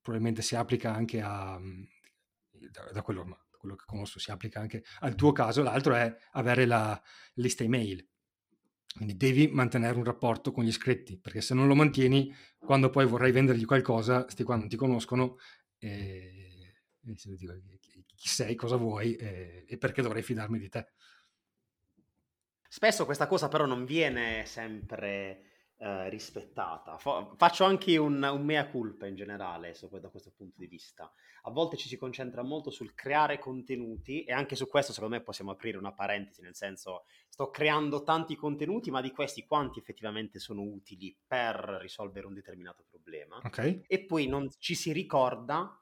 [0.00, 1.82] probabilmente si applica anche a, mm,
[2.70, 6.66] da, da, quello, quello, che conosco, si applica anche al tuo caso, l'altro è avere
[6.66, 7.00] la
[7.34, 8.06] lista email.
[8.94, 13.06] Quindi devi mantenere un rapporto con gli iscritti, perché se non lo mantieni, quando poi
[13.06, 15.36] vorrai vendergli qualcosa, sti qua non ti conoscono,
[15.78, 16.74] eh,
[18.14, 20.92] chi sei, cosa vuoi e, e perché dovrei fidarmi di te.
[22.68, 26.96] Spesso questa cosa però non viene sempre eh, rispettata.
[26.98, 31.12] Fa- faccio anche un, un, mea culpa in generale so, da questo punto di vista.
[31.42, 35.22] A volte ci si concentra molto sul creare contenuti e anche su questo secondo me
[35.22, 40.38] possiamo aprire una parentesi, nel senso sto creando tanti contenuti, ma di questi quanti effettivamente
[40.38, 43.40] sono utili per risolvere un determinato problema.
[43.42, 43.82] Okay.
[43.86, 45.76] E poi non ci si ricorda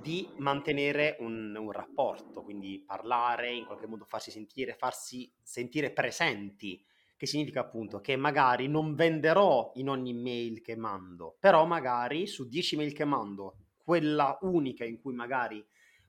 [0.00, 6.82] di mantenere un, un, rapporto, quindi parlare, in qualche modo farsi sentire, farsi sentire presenti,
[7.20, 12.48] che significa appunto che magari non venderò in ogni mail che mando, però magari su
[12.48, 15.62] 10 mail che mando, quella unica in cui magari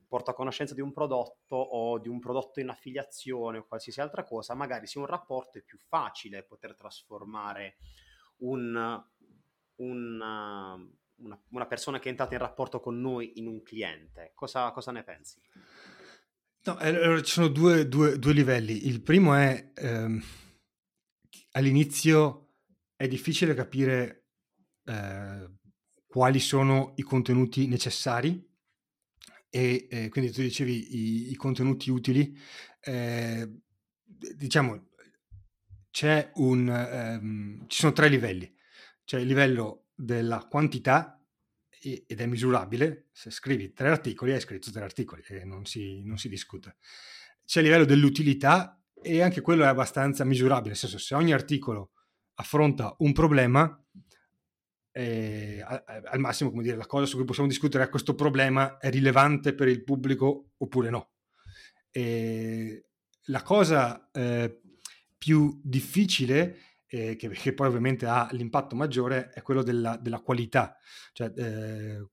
[0.08, 4.24] porto a conoscenza di un prodotto o di un prodotto in affiliazione o qualsiasi altra
[4.24, 7.76] cosa, magari sia un rapporto è più facile poter trasformare
[8.38, 9.04] un,
[9.80, 14.32] un una, una, persona che è entrata in rapporto con noi in un cliente.
[14.34, 15.42] Cosa, cosa ne pensi?
[16.64, 18.86] No, allora, ci sono due, due, due, livelli.
[18.86, 20.22] Il primo è ehm,
[21.52, 22.54] all'inizio
[22.96, 24.26] è difficile capire
[24.84, 25.50] eh,
[26.06, 28.50] quali sono i contenuti necessari
[29.48, 32.38] e eh, quindi tu dicevi i, i contenuti utili.
[32.80, 33.60] Eh,
[34.34, 34.88] diciamo,
[35.90, 38.50] c'è un, ehm, ci sono tre livelli.
[39.04, 41.22] C'è il livello della quantità
[41.80, 43.08] ed è misurabile.
[43.12, 46.76] Se scrivi tre articoli, hai scritto tre articoli e non si, non si discute.
[47.44, 51.90] C'è il livello dell'utilità e anche quello è abbastanza misurabile, nel senso se ogni articolo
[52.34, 53.82] affronta un problema,
[54.92, 58.90] eh, al massimo, come dire, la cosa su cui possiamo discutere è questo problema è
[58.90, 61.10] rilevante per il pubblico oppure no.
[61.90, 62.86] E
[63.26, 64.60] la cosa eh,
[65.16, 70.76] più difficile, eh, che, che, poi ovviamente ha l'impatto maggiore, è quello della, della qualità.
[71.12, 72.08] Cioè, eh,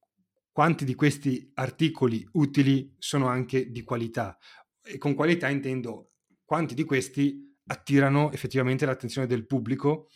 [0.51, 4.37] quanti di questi articoli utili sono anche di qualità?
[4.83, 6.08] E con qualità intendo
[6.49, 10.09] quanti di questi attirano effettivamente l'attenzione del pubblico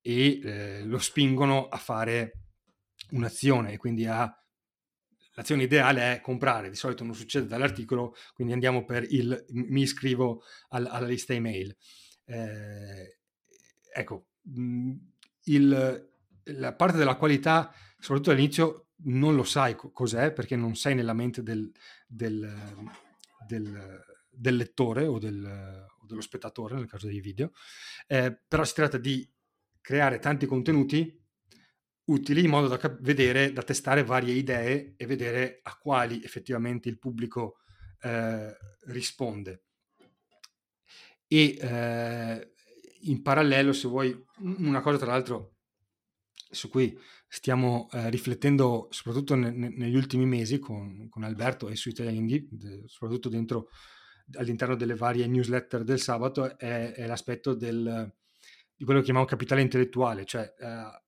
[0.00, 2.46] e eh, lo spingono a fare
[3.10, 4.34] un'azione quindi a
[5.34, 10.42] l'azione ideale è comprare, di solito non succede dall'articolo, quindi andiamo per il mi iscrivo
[10.70, 11.74] al, alla lista email.
[12.24, 13.18] Eh,
[13.94, 14.98] ecco, mhmm,
[15.44, 16.10] il,
[16.42, 21.44] la parte della qualità, soprattutto all'inizio, non lo sai cos'è perché non sei nella mente
[21.44, 21.70] del,
[22.08, 22.52] del,
[23.46, 27.52] del, del lettore o, del, o, dello spettatore nel caso dei video,
[28.06, 29.28] eh, però si tratta di
[29.80, 31.18] creare tanti contenuti
[32.04, 36.88] utili in modo da cap- vedere, da testare varie idee e vedere a quali effettivamente
[36.88, 37.58] il pubblico
[38.00, 39.64] eh, risponde.
[41.26, 42.52] E eh,
[43.02, 45.54] in parallelo, se vuoi, una cosa tra l'altro
[46.50, 51.76] su cui stiamo eh, riflettendo soprattutto ne- ne- negli ultimi mesi con, con, Alberto e
[51.76, 53.68] su Italia Indie, de- soprattutto dentro,
[54.34, 58.12] all'interno delle varie newsletter del sabato, è, è l'aspetto del,
[58.76, 61.02] di quello che chiamiamo capitale intellettuale, cioè eh,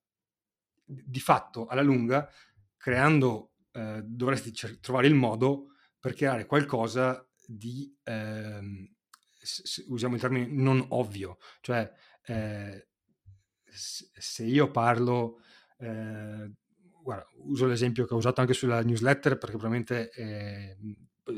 [0.84, 2.28] di fatto alla lunga
[2.76, 7.94] creando eh, dovresti cer- trovare il modo per creare qualcosa di
[9.42, 11.90] s- usiamo il termine non ovvio cioè
[12.24, 12.88] eh,
[13.64, 15.40] se io parlo
[15.78, 16.52] eh,
[17.02, 20.76] guarda uso l'esempio che ho usato anche sulla newsletter perché probabilmente eh,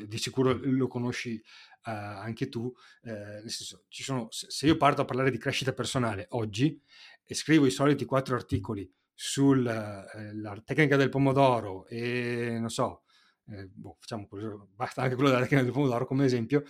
[0.06, 1.40] di sicuro lo conosci
[1.86, 5.72] uh, anche tu, uh, nel senso, ci sono, se io parto a parlare di crescita
[5.72, 6.80] personale oggi
[7.24, 13.02] e scrivo i soliti quattro articoli sulla uh, tecnica del pomodoro e non so,
[13.50, 16.64] eh, boh, facciamo quello, basta anche quello della tecnica del pomodoro come esempio,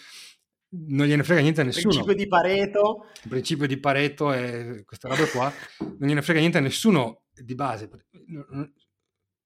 [0.76, 1.92] non gliene frega niente a nessuno.
[1.92, 3.06] Il principio di Pareto.
[3.22, 7.54] Il principio di Pareto e queste robe qua, non gliene frega niente a nessuno di
[7.54, 7.88] base.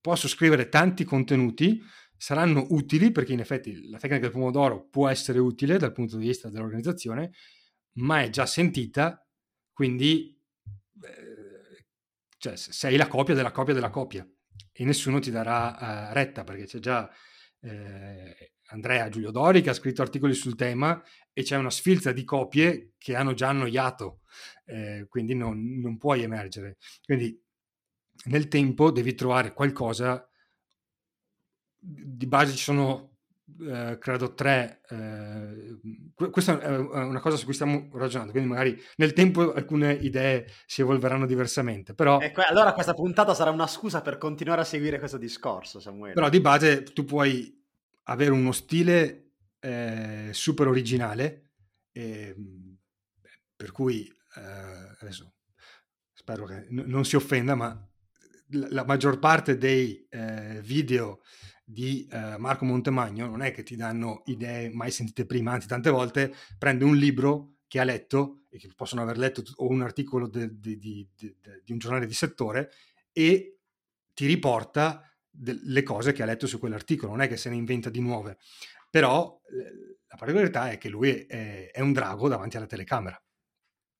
[0.00, 1.82] Posso scrivere tanti contenuti
[2.18, 6.26] saranno utili perché in effetti la tecnica del pomodoro può essere utile dal punto di
[6.26, 7.30] vista dell'organizzazione,
[7.94, 9.24] ma è già sentita,
[9.72, 10.36] quindi
[11.02, 11.86] eh,
[12.36, 14.28] cioè, sei la copia della copia della copia
[14.72, 17.10] e nessuno ti darà uh, retta perché c'è già
[17.60, 21.02] eh, Andrea Giulio Dori che ha scritto articoli sul tema
[21.32, 24.20] e c'è una sfilza di copie che hanno già annoiato,
[24.64, 26.78] eh, quindi non, non puoi emergere.
[27.04, 27.40] Quindi
[28.26, 30.28] nel tempo devi trovare qualcosa
[31.78, 33.16] di base ci sono
[33.60, 35.78] eh, credo tre eh,
[36.14, 40.82] questa è una cosa su cui stiamo ragionando quindi magari nel tempo alcune idee si
[40.82, 45.16] evolveranno diversamente però ecco, allora questa puntata sarà una scusa per continuare a seguire questo
[45.16, 46.14] discorso Samuele.
[46.14, 47.56] Però di base tu puoi
[48.04, 51.50] avere uno stile eh, super originale
[53.56, 55.34] per cui eh, adesso
[56.12, 57.88] spero che n- non si offenda ma
[58.50, 61.20] la, la maggior parte dei eh, video
[61.70, 65.90] di eh, Marco Montemagno non è che ti danno idee mai sentite prima, anzi tante
[65.90, 70.28] volte prende un libro che ha letto e che possono aver letto o un articolo
[70.28, 71.10] de, de, de,
[71.62, 72.70] di un giornale di settore
[73.12, 73.58] e
[74.14, 77.90] ti riporta le cose che ha letto su quell'articolo, non è che se ne inventa
[77.90, 78.38] di nuove,
[78.90, 79.38] però
[80.06, 83.22] la particolarità è che lui è, è un drago davanti alla telecamera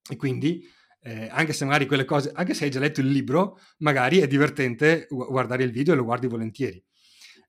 [0.08, 0.66] e quindi
[1.02, 4.26] eh, anche se magari quelle cose, anche se hai già letto il libro, magari è
[4.26, 6.82] divertente guardare il video e lo guardi volentieri.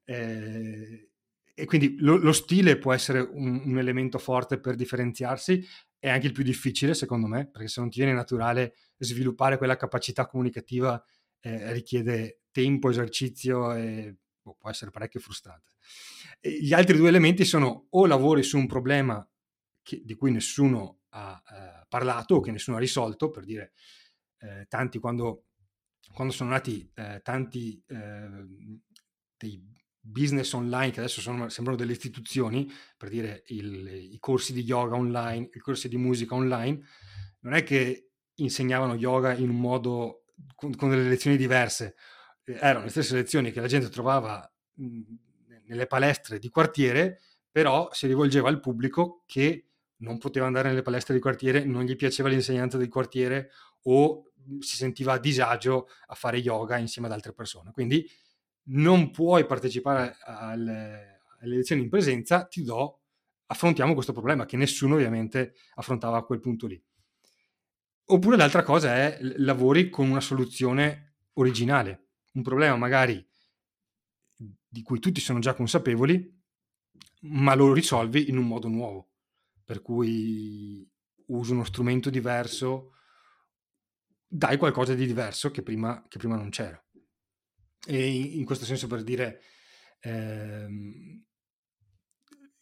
[0.10, 1.10] Eh,
[1.54, 5.64] e quindi lo, lo, stile può essere un, un, elemento forte per differenziarsi,
[6.00, 9.76] è anche il più difficile secondo me, perché se non ti viene naturale sviluppare quella
[9.76, 11.04] capacità comunicativa
[11.42, 15.74] eh, richiede tempo, esercizio e boh, può essere parecchio frustrante.
[16.40, 19.28] E gli altri due elementi sono o lavori su un problema
[19.84, 23.74] che, di cui nessuno ha eh, parlato o che nessuno ha risolto, per dire
[24.40, 25.44] eh, tanti quando,
[26.12, 28.80] quando sono nati eh, tanti ehm,
[29.38, 34.62] dei business online che adesso sono, sembrano delle istituzioni, per dire il, i corsi di
[34.62, 36.80] yoga online, i corsi di musica online,
[37.42, 40.24] non è che insegnavano yoga in un modo
[40.56, 41.96] con, con delle lezioni diverse,
[42.46, 45.02] eh, erano le stesse lezioni che la gente trovava mh,
[45.68, 47.22] nelle palestre di quartiere,
[47.52, 49.66] però si rivolgeva al pubblico che
[49.98, 53.52] non poteva andare nelle palestre di quartiere, non gli piaceva l'insegnanza del quartiere
[53.84, 57.72] o si sentiva a disagio a fare yoga insieme ad altre persone.
[57.72, 58.10] Quindi
[58.70, 63.02] non puoi partecipare alle, alle lezioni in presenza, ti do,
[63.48, 66.82] affrontiamo questo problema che nessuno ovviamente affrontava a quel punto lì.
[68.12, 73.26] Oppure l'altra cosa è lavori con una soluzione originale, un problema magari
[74.36, 76.38] di cui tutti sono già consapevoli,
[77.22, 79.12] ma lo risolvi in un modo nuovo,
[79.64, 80.88] per cui
[81.28, 82.94] uso uno strumento diverso,
[84.28, 86.82] dai qualcosa di diverso che prima, che prima non c'era.
[87.88, 89.42] E in, questo senso per dire,
[90.00, 91.24] ehm,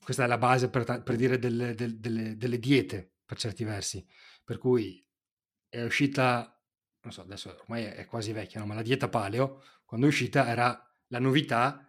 [0.04, 4.06] questa è la base per, per dire delle, delle, delle, diete per certi versi,
[4.44, 5.06] per cui
[5.68, 6.62] è uscita,
[7.02, 8.68] non so, adesso ormai è quasi vecchia, no?
[8.68, 11.88] ma la dieta paleo, quando è uscita era la novità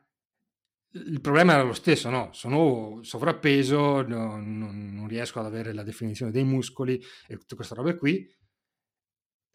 [0.90, 2.32] il problema era lo stesso, no?
[2.32, 7.74] Sono sovrappeso, no, non, non, riesco ad avere la definizione dei muscoli e tutte queste
[7.74, 8.26] robe qui.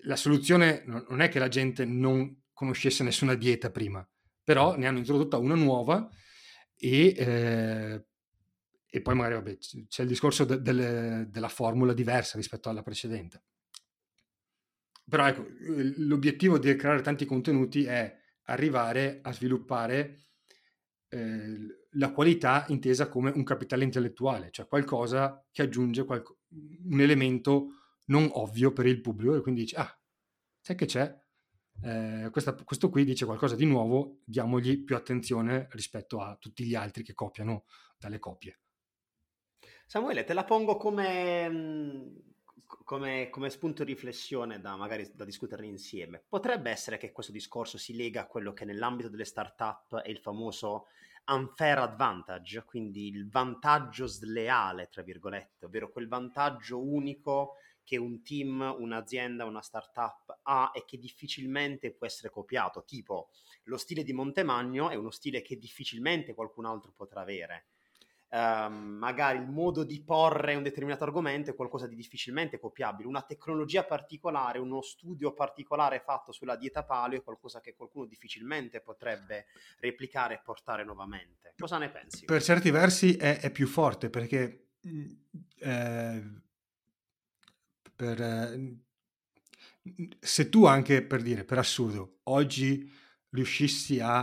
[0.05, 4.07] La soluzione non è che la gente non conoscesse nessuna dieta prima,
[4.43, 6.09] però ne hanno introdotta una nuova
[6.75, 8.05] e, eh,
[8.85, 9.57] e poi magari vabbè,
[9.87, 13.43] c'è il discorso de, de, della formula diversa rispetto alla precedente.
[15.07, 15.45] Però ecco,
[15.97, 20.27] l'obiettivo di creare tanti contenuti è arrivare a sviluppare
[21.09, 21.57] eh,
[21.91, 27.67] la qualità intesa come un capitale intellettuale, cioè qualcosa che aggiunge qualco, un elemento
[28.05, 30.01] non ovvio per il pubblico e quindi dice, ah,
[30.59, 31.22] sai che c'è?
[31.81, 36.75] Eh, questa, questo qui dice qualcosa di nuovo, diamogli più attenzione rispetto a tutti gli
[36.75, 37.65] altri che copiano
[37.97, 38.59] dalle copie.
[39.85, 42.15] Samuele, te la pongo come, mm,
[42.83, 46.23] come, come, spunto di riflessione da magari da discutere insieme.
[46.27, 50.19] Potrebbe essere che questo discorso si lega a quello che nell'ambito delle start-up è il
[50.19, 50.87] famoso
[51.25, 58.75] unfair advantage, quindi il vantaggio sleale, tra virgolette, ovvero quel vantaggio unico che un team,
[58.79, 63.29] un'azienda, una startup ha e che difficilmente può essere copiato, tipo
[63.63, 67.65] lo stile di Montemagno è uno stile che difficilmente qualcun altro potrà avere
[68.33, 73.21] ehm, magari il modo di porre un determinato argomento è qualcosa di difficilmente copiabile, una
[73.21, 79.45] tecnologia particolare, uno studio particolare fatto sulla dieta paleo è qualcosa che qualcuno difficilmente potrebbe
[79.79, 81.53] replicare e portare nuovamente.
[81.57, 82.25] Cosa ne pensi?
[82.25, 84.71] Per certi versi è, è più forte perché
[85.59, 86.23] eh,
[87.95, 88.77] per, eh,
[90.19, 92.89] se tu anche per dire, per assurdo, oggi
[93.29, 94.21] riuscissi a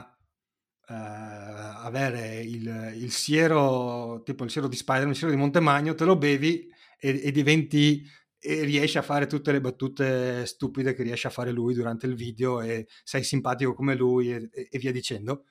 [0.89, 6.05] eh, avere il, il, siero, tipo il siero di Spider-Man, il siero di Montemagno, te
[6.05, 6.69] lo bevi
[6.99, 8.05] e, e diventi
[8.43, 12.15] e riesci a fare tutte le battute stupide che riesce a fare lui durante il
[12.15, 15.45] video e sei simpatico come lui e, e via dicendo,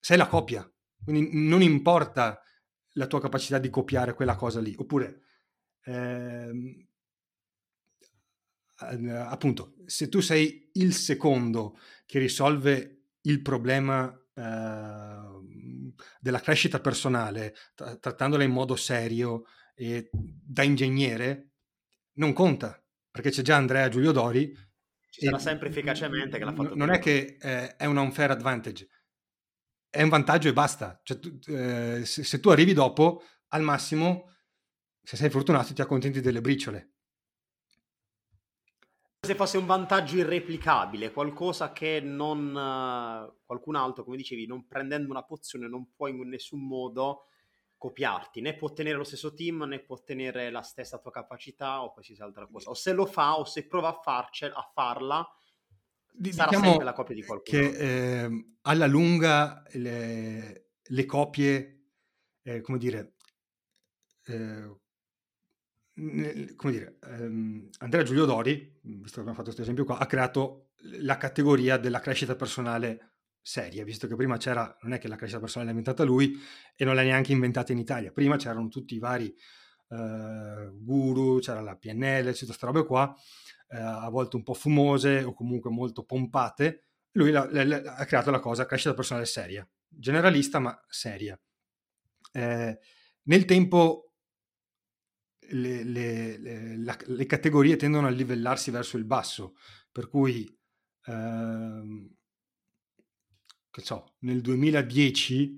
[0.00, 0.68] sei la copia.
[1.04, 2.40] Quindi non importa
[2.92, 4.74] la tua capacità di copiare quella cosa lì.
[4.76, 5.20] Oppure,
[5.84, 6.87] ehm,
[8.78, 17.96] appunto, se tu sei il secondo che risolve il problema Ehm, della crescita personale, tra-
[17.96, 21.50] trattandola in modo serio e da ingegnere,
[22.14, 24.54] non conta, perché c'è già Andrea Giulio Dori.
[25.10, 26.74] Ci sarà sempre efficacemente che l'ha fatto.
[26.74, 26.94] Non prima.
[26.94, 28.88] è che eh, è un unfair advantage,
[29.90, 31.00] è un vantaggio e basta.
[31.02, 34.36] Cioè, tu, eh, se, se tu arrivi dopo, al massimo,
[35.02, 36.92] se sei fortunato, ti accontenti delle briciole
[39.28, 45.10] se fosse un vantaggio irreplicabile, qualcosa che non uh, qualcun altro, come dicevi, non prendendo
[45.10, 47.24] una pozione non può in nessun modo
[47.76, 51.92] copiarti, né può ottenere lo stesso team, né può ottenere la stessa tua capacità o
[51.92, 52.70] qualsiasi altra cosa.
[52.70, 55.28] O se lo fa o se prova a, farce, a farla,
[56.10, 57.60] D- sarà diciamo sempre la copia di qualcuno.
[57.60, 61.90] Che eh, alla lunga le, le copie,
[62.44, 63.12] eh, come dire,
[64.24, 64.74] eh,
[66.56, 70.70] come dire, ehm, Andrea Giulio Dori, visto che abbiamo fatto questo esempio qua, ha creato
[71.00, 75.40] la categoria della crescita personale seria, visto che prima c'era, non è che la crescita
[75.40, 76.38] personale l'ha inventata lui
[76.76, 79.34] e non l'ha neanche inventata in Italia, prima c'erano tutti i vari
[79.88, 83.14] eh, guru, c'era la PNL, tutte queste robe qua,
[83.70, 88.04] eh, a volte un po' fumose o comunque molto pompate, lui la, la, la, ha
[88.04, 91.38] creato la cosa crescita personale seria, generalista ma seria.
[92.32, 92.78] Eh,
[93.22, 94.07] nel tempo
[95.50, 99.56] le, le, le, la, le, categorie tendono a livellarsi verso il basso,
[99.90, 100.48] per cui
[101.04, 102.14] ehm,
[103.70, 105.56] so, nel 2010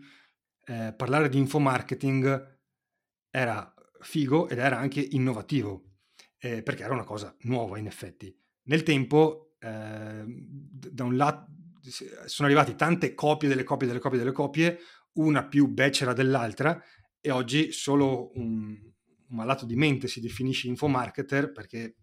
[0.67, 2.59] eh, parlare di infomarketing
[3.31, 5.85] era figo ed era anche innovativo,
[6.39, 8.35] eh, perché era una cosa nuova in effetti.
[8.65, 11.49] Nel tempo, eh, da un lato,
[12.27, 14.79] sono arrivate tante copie delle copie delle copie delle copie,
[15.15, 16.81] una più becera dell'altra,
[17.21, 18.90] e oggi solo un,
[19.31, 21.97] un malato di mente si definisce infomarketer perché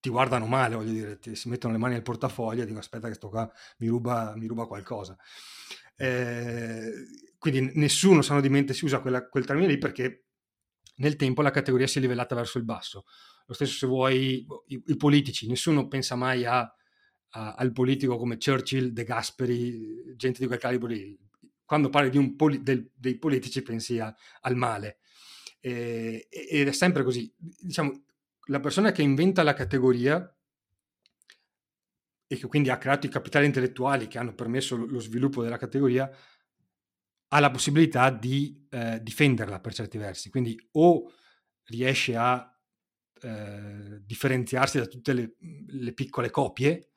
[0.00, 3.06] ti guardano male, voglio dire, ti, si mettono le mani nel portafoglio e dicono aspetta
[3.06, 5.16] che sto qua mi ruba, mi ruba qualcosa.
[5.96, 6.90] Eh,
[7.38, 10.24] quindi nessuno sano di mente si usa quella, quel termine lì perché
[10.96, 13.04] nel tempo la categoria si è livellata verso il basso.
[13.46, 18.16] Lo stesso se vuoi boh, i, i politici, nessuno pensa mai a, a, al politico
[18.16, 21.16] come Churchill, De Gasperi, gente di quel calibro lì.
[21.64, 24.98] Quando parli poli, del, dei politici pensi a, al male.
[25.64, 27.32] E, ed è sempre così.
[27.38, 28.04] Diciamo,
[28.46, 30.36] la persona che inventa la categoria
[32.26, 36.10] e che quindi ha creato i capitali intellettuali che hanno permesso lo sviluppo della categoria,
[37.28, 40.30] ha la possibilità di eh, difenderla per certi versi.
[40.30, 41.12] Quindi o
[41.64, 42.58] riesce a
[43.20, 45.36] eh, differenziarsi da tutte le,
[45.66, 46.92] le piccole copie,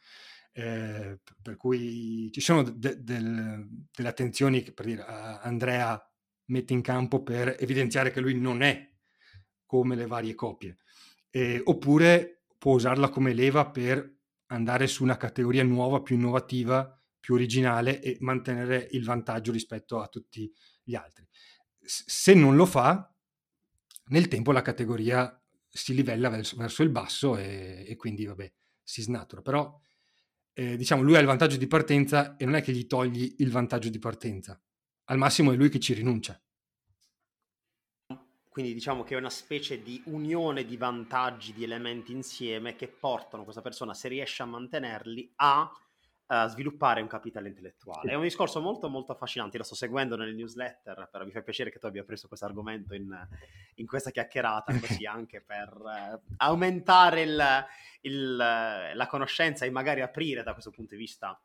[0.54, 6.02] eh, per cui ci sono de- del, delle attenzioni che per dire, Andrea
[6.46, 8.92] mette in campo per evidenziare che lui non è
[9.66, 10.78] come le varie copie,
[11.64, 14.16] oppure può usarla come leva per
[14.48, 20.08] andare su una categoria nuova, più innovativa, più originale e mantenere il vantaggio rispetto a
[20.08, 20.52] tutti
[20.84, 21.28] gli altri.
[21.80, 23.12] Se non lo fa,
[24.10, 28.52] nel tempo la categoria si livella verso, verso il basso e, e, quindi vabbè,
[28.84, 29.42] si snatura.
[29.42, 29.80] Però
[30.54, 33.52] eh, diciamo lui ha il vantaggio di partenza e non è che gli togli il
[33.52, 34.60] vantaggio di partenza.
[35.06, 36.40] Al massimo è lui che ci rinuncia.
[38.50, 43.44] Quindi diciamo che è una specie di unione di vantaggi, di elementi insieme che portano
[43.44, 45.70] questa persona, se riesce a mantenerli, a
[46.28, 48.12] uh, sviluppare un capitale intellettuale.
[48.12, 51.70] È un discorso molto molto affascinante, lo sto seguendo nelle newsletter, però mi fa piacere
[51.70, 53.14] che tu abbia preso questo argomento in,
[53.76, 57.66] in questa chiacchierata, così anche per uh, aumentare il,
[58.02, 61.40] il, la conoscenza e magari aprire da questo punto di vista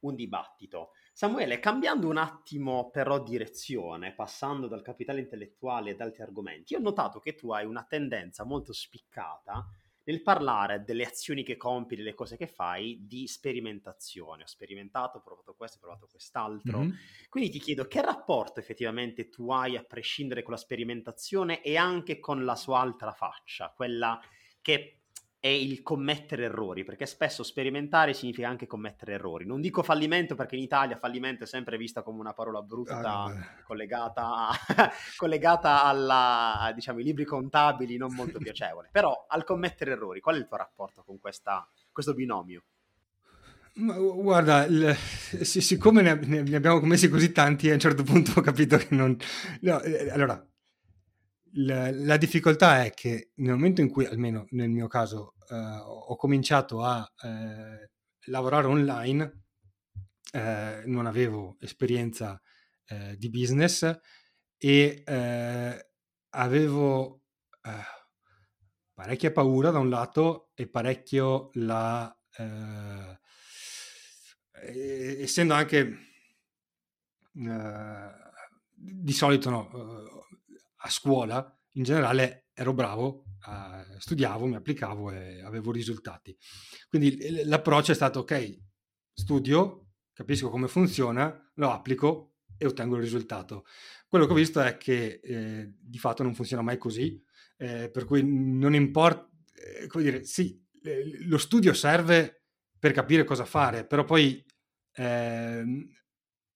[0.00, 0.90] un dibattito.
[1.18, 7.18] Samuele, cambiando un attimo però direzione, passando dal capitale intellettuale ad altri argomenti, ho notato
[7.18, 9.66] che tu hai una tendenza molto spiccata
[10.04, 14.44] nel parlare delle azioni che compi, delle cose che fai, di sperimentazione.
[14.44, 16.78] Ho sperimentato, ho provato questo, ho provato quest'altro.
[16.78, 16.90] Mm-hmm.
[17.28, 22.20] Quindi ti chiedo che rapporto effettivamente tu hai a prescindere con la sperimentazione e anche
[22.20, 24.20] con la sua altra faccia, quella
[24.60, 24.97] che
[25.40, 29.46] è il commettere errori, perché spesso sperimentare significa anche commettere errori.
[29.46, 33.32] Non dico fallimento perché in Italia fallimento è sempre vista come una parola brutta ah,
[33.64, 34.50] collegata,
[35.16, 38.88] collegata alla, diciamo, ai libri contabili, non molto piacevole.
[38.90, 42.64] Però al commettere errori, qual è il tuo rapporto con questa, questo binomio?
[43.74, 48.42] Ma, guarda, il, siccome ne, ne, abbiamo commessi così tanti, a un certo punto ho
[48.42, 49.16] capito che non...
[49.60, 50.44] No, eh, allora,
[51.52, 56.16] la, la, difficoltà è che nel momento in cui, almeno nel mio caso, eh, ho
[56.16, 57.90] cominciato a eh,
[58.26, 59.44] lavorare online,
[60.32, 62.40] eh, non avevo esperienza
[62.86, 63.98] eh, di business
[64.56, 65.90] e eh,
[66.30, 67.22] avevo
[67.62, 67.70] eh,
[68.92, 72.12] parecchia paura da un lato e parecchio la...
[74.60, 75.96] essendo anche
[78.74, 80.27] di solito no,
[80.78, 86.36] a scuola in generale ero bravo, eh, studiavo, mi applicavo e avevo risultati.
[86.88, 88.58] Quindi l'approccio è stato ok,
[89.12, 93.64] studio, capisco come funziona, lo applico e ottengo il risultato.
[94.08, 97.22] Quello che ho visto è che eh, di fatto non funziona mai così,
[97.56, 100.60] eh, per cui non importa, eh, come dire, sì,
[101.26, 102.44] lo studio serve
[102.78, 104.44] per capire cosa fare, però poi
[104.94, 105.88] ehm,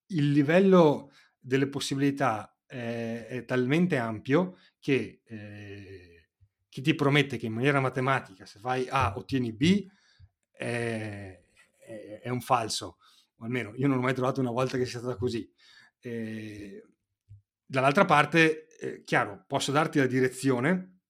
[0.07, 6.31] il livello delle possibilità eh, è talmente ampio che eh,
[6.71, 9.87] chi ti promette che in maniera matematica se fai A ottieni B
[10.51, 11.39] è,
[11.79, 12.97] è, è, un falso,
[13.37, 15.51] o almeno io non ho mai trovato una volta che sia stata così.
[16.01, 16.83] Eh,
[17.67, 21.01] dall'altra parte, eh, chiaro, posso darti la direzione,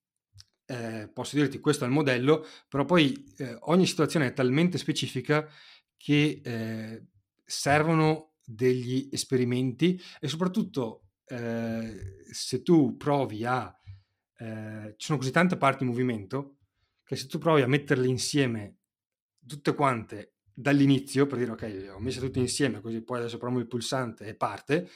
[0.66, 5.48] eh, posso dirti questo è il modello, però poi eh, ogni situazione è talmente specifica
[5.96, 7.06] che eh,
[7.44, 13.74] servono degli esperimenti e soprattutto eh, se tu provi a...
[14.36, 16.58] Eh, ci sono così tante parti in movimento
[17.04, 18.78] che se tu provi a metterle insieme
[19.46, 23.66] tutte quante dall'inizio, per dire ok, ho messo tutte insieme così poi adesso provo il
[23.66, 24.88] pulsante e parte,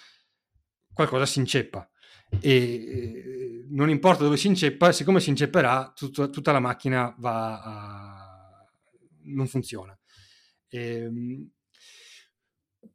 [0.93, 1.89] qualcosa si inceppa.
[2.41, 7.63] E eh, non importa dove si inceppa, siccome si incepperà, tutto, tutta la macchina va
[7.63, 8.67] a...
[9.25, 9.99] non funziona.
[10.69, 11.51] E, ehm,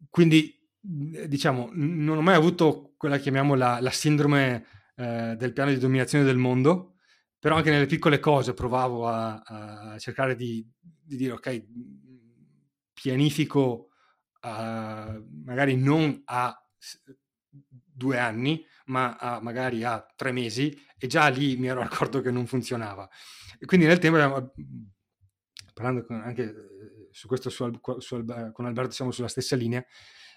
[0.10, 4.66] quindi diciamo, non ho mai avuto quella che chiamiamo la, la sindrome
[4.96, 6.96] eh, del piano di dominazione del mondo,
[7.40, 11.66] però anche nelle piccole cose provavo a, a cercare di, di, dire, ok,
[12.94, 13.90] pianifico
[14.42, 16.56] uh, magari non a
[17.92, 22.32] due anni, ma a, magari a tre mesi, e già lì mi ero accorto che
[22.32, 23.10] non funzionava.
[23.58, 24.54] E quindi nel tempo,
[25.74, 29.84] parlando con, anche eh, su questo su, su, con Alberto, siamo sulla stessa linea,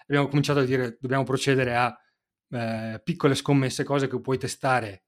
[0.05, 1.97] abbiamo cominciato a dire dobbiamo procedere a
[2.49, 5.05] eh, piccole scommesse, cose che puoi testare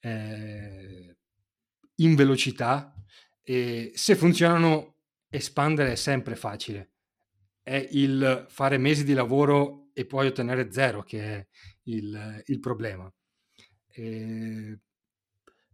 [0.00, 1.16] eh,
[1.96, 2.94] in velocità
[3.42, 4.96] e se funzionano
[5.28, 6.92] espandere è sempre facile,
[7.62, 11.46] è il fare mesi di lavoro e poi ottenere zero che è
[11.84, 13.12] il, il problema.
[13.86, 14.78] E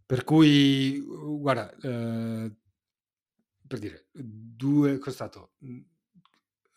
[0.04, 2.54] per cui, guarda, eh,
[3.66, 5.52] per dire, due, cosa è stato?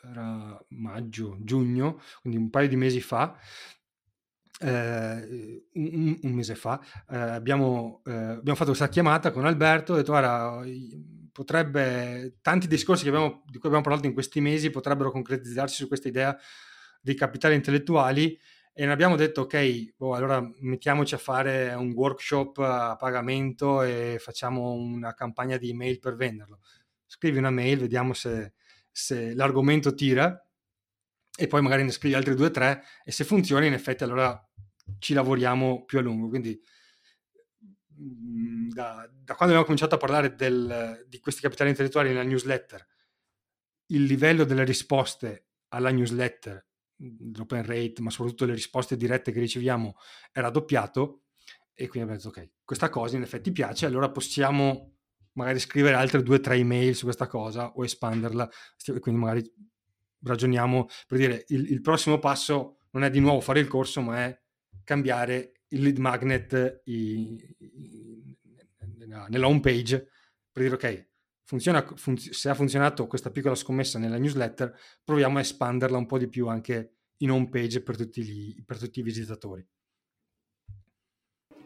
[0.01, 3.37] Era maggio, giugno, quindi un paio di mesi fa,
[4.61, 6.79] eh, un, un, mese fa,
[7.09, 10.61] eh, abbiamo, eh, abbiamo, fatto questa chiamata con Alberto e detto, guarda,
[11.31, 16.07] potrebbe, tanti discorsi abbiamo, di cui abbiamo parlato in questi mesi potrebbero concretizzarsi su questa
[16.07, 16.37] idea
[17.01, 18.37] dei capitali intellettuali
[18.73, 24.17] e ne abbiamo detto ok, boh, allora mettiamoci a fare un workshop a pagamento e
[24.19, 26.59] facciamo una campagna di email per venderlo.
[27.05, 28.53] Scrivi una mail, vediamo se,
[28.99, 30.45] se l'argomento tira
[31.37, 34.37] e poi magari ne scrivi altri due o tre e se funziona in effetti allora
[34.99, 36.27] ci lavoriamo più a lungo.
[36.27, 36.59] Quindi
[38.01, 42.85] mm, da, da quando abbiamo cominciato a parlare del, di questi capitali intellettuali nella newsletter,
[43.87, 46.67] il livello delle risposte alla newsletter,
[47.35, 49.95] l'open rate, ma soprattutto le risposte dirette che riceviamo
[50.31, 51.23] è raddoppiato
[51.73, 54.98] e quindi abbiamo detto ok, questa cosa in effetti piace, allora possiamo
[55.39, 58.49] magari scrivere altre due o tre email su questa cosa o espanderla,
[58.99, 59.53] quindi magari
[60.21, 64.25] ragioniamo per dire il, il prossimo passo non è di nuovo fare il corso, ma
[64.25, 64.41] è
[64.83, 68.37] cambiare il lead magnet i, i,
[69.29, 70.09] nella home page
[70.51, 71.09] per dire ok,
[71.43, 76.17] funziona, funz- se ha funzionato questa piccola scommessa nella newsletter, proviamo a espanderla un po'
[76.17, 79.65] di più anche in home page per tutti, gli, per tutti i visitatori.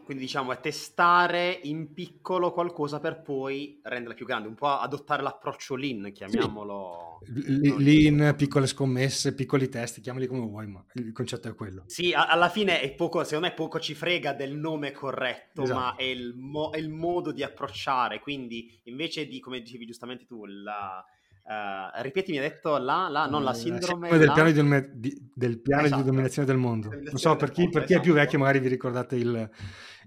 [0.04, 5.22] Quindi diciamo è testare in piccolo qualcosa per poi renderla più grande, un po' adottare
[5.22, 7.20] l'approccio lean, chiamiamolo.
[7.24, 7.82] Sì.
[7.82, 11.84] Lean, piccole scommesse, piccoli test, chiamali come vuoi, ma il concetto è quello.
[11.86, 15.78] Sì, a- alla fine è poco, secondo me poco ci frega del nome corretto, esatto.
[15.80, 20.26] ma è il, mo- è il, modo di approcciare, quindi invece di, come dicevi giustamente
[20.26, 21.04] tu, la
[21.46, 24.32] Uh, ripeti, mi hai detto la, la non la eh, sindrome del, la...
[24.32, 26.00] Piano, di, di, del piano esatto.
[26.00, 26.88] di dominazione del mondo.
[26.88, 29.50] Non so, per chi, per chi, è più vecchio, magari vi ricordate il,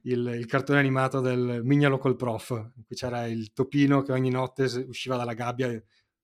[0.03, 4.29] il, il, cartone animato del Mignolo col prof, in cui c'era il topino che ogni
[4.29, 5.81] notte usciva dalla gabbia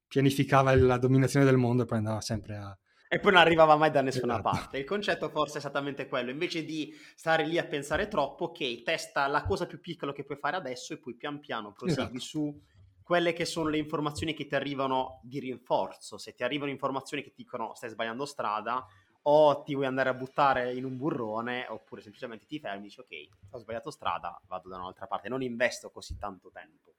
[0.07, 2.77] pianificava la dominazione del mondo e poi andava sempre a.
[3.07, 4.49] E poi non arrivava mai da nessuna esatto.
[4.49, 4.77] parte.
[4.79, 6.31] Il concetto forse è esattamente quello.
[6.31, 10.37] Invece di stare lì a pensare troppo, ok, testa la cosa più piccola che puoi
[10.37, 12.19] fare adesso e poi pian piano prosegui esatto.
[12.19, 12.61] su
[13.03, 16.17] quelle che sono le informazioni che ti arrivano di rinforzo.
[16.17, 18.85] Se ti arrivano informazioni che ti dicono stai sbagliando strada
[19.23, 22.99] o ti vuoi andare a buttare in un burrone oppure semplicemente ti fermi e dici
[22.99, 23.07] ok,
[23.51, 26.93] ho sbagliato strada, vado da un'altra parte, non investo così tanto tempo.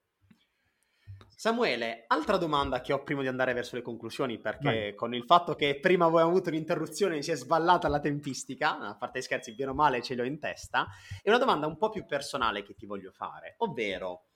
[1.36, 4.94] Samuele, altra domanda che ho prima di andare verso le conclusioni, perché Vai.
[4.94, 9.20] con il fatto che prima abbiamo avuto un'interruzione si è sballata la tempistica, a parte
[9.20, 10.86] scherzi, bene o male ce l'ho in testa,
[11.22, 14.28] è una domanda un po' più personale che ti voglio fare, ovvero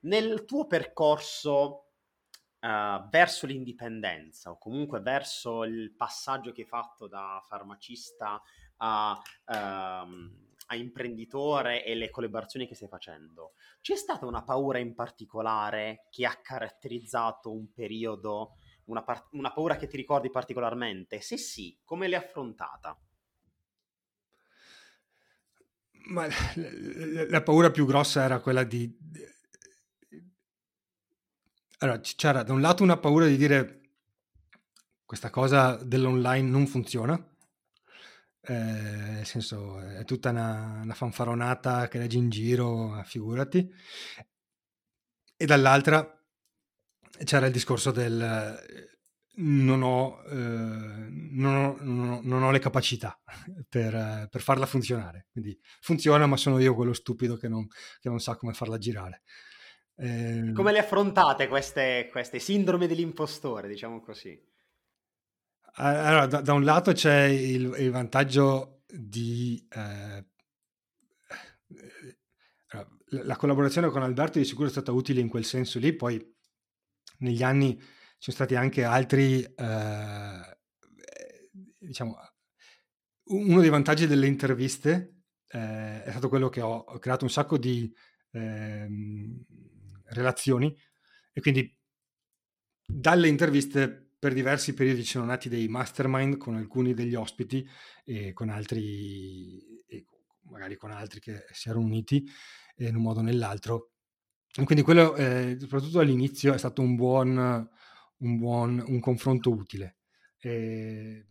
[0.00, 1.89] nel tuo percorso
[2.60, 8.40] uh, verso l'indipendenza o comunque verso il passaggio che hai fatto da farmacista
[8.78, 14.94] a, um, a imprenditore e le collaborazioni che stai facendo, c'è stata una paura in
[14.94, 21.20] particolare che ha caratterizzato un periodo, una, par- una paura che ti ricordi particolarmente?
[21.20, 22.98] Se sì, come l'hai affrontata?
[26.10, 28.90] Ma la, la, paura più grossa era quella di
[31.82, 33.80] allora, c'era da un lato una paura di dire
[35.04, 37.16] questa cosa dell'online non funziona,
[38.42, 43.68] eh, nel senso è tutta una, una, fanfaronata che leggi in giro, figurati,
[45.36, 46.16] e dall'altra
[47.24, 48.88] c'era il discorso del
[49.36, 53.18] non ho, eh, non, ho, non, ho, non ho, le capacità
[53.68, 55.28] per, per, farla funzionare.
[55.32, 57.66] Quindi funziona, ma sono io quello stupido che non,
[58.00, 59.22] che non sa come farla girare.
[60.00, 60.52] Eh...
[60.54, 64.38] Come le affrontate queste, queste sindrome dell'impostore, diciamo così?
[65.74, 69.66] Allora, da, da un lato c'è il, il vantaggio di...
[69.70, 70.24] Eh,
[73.12, 76.24] la collaborazione con Alberto di sicuro è stata utile in quel senso lì, poi
[77.18, 80.58] negli anni ci sono stati anche altri, eh,
[81.78, 82.16] diciamo,
[83.24, 87.58] uno dei vantaggi delle interviste eh, è stato quello che ho, ho creato un sacco
[87.58, 87.92] di
[88.32, 88.88] eh,
[90.10, 90.76] relazioni
[91.32, 91.76] e quindi
[92.86, 97.66] dalle interviste per diversi periodi ci sono nati dei mastermind con alcuni degli ospiti
[98.04, 100.04] e con altri, e
[100.42, 102.28] magari con altri che si erano uniti
[102.76, 103.92] in un modo o nell'altro.
[104.54, 107.68] E quindi quello, eh, soprattutto all'inizio, è stato un buon,
[108.18, 109.96] un, buon, un confronto utile.
[110.38, 111.26] E,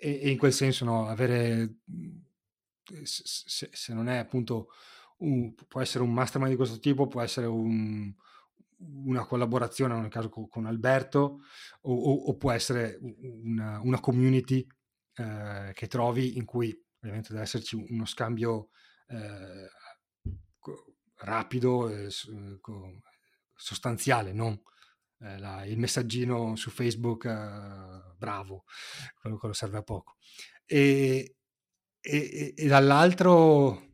[0.00, 1.78] e, in quel senso, no, avere,
[3.02, 4.68] se, se non è appunto
[5.20, 8.12] un, può essere un mastermind di questo tipo, può essere un,
[9.04, 11.40] una collaborazione, nel caso con, con Alberto,
[11.82, 14.66] o, o, o, può essere una, una community
[15.14, 18.70] eh, che trovi in cui ovviamente deve esserci uno scambio
[19.08, 19.68] eh,
[21.16, 22.08] rapido e
[23.54, 24.60] sostanziale, non
[25.20, 28.64] eh, la, il messaggino su Facebook, eh, bravo,
[29.20, 30.16] quello, quello, serve a poco.
[30.64, 31.36] E,
[32.00, 33.89] e, e dall'altro,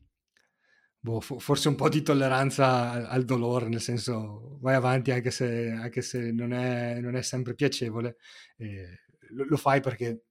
[1.07, 6.02] boh, forse un po' di tolleranza al, dolore, nel senso vai avanti anche se, anche
[6.02, 8.16] se non, è, non, è, sempre piacevole,
[9.30, 10.24] lo, lo, fai perché...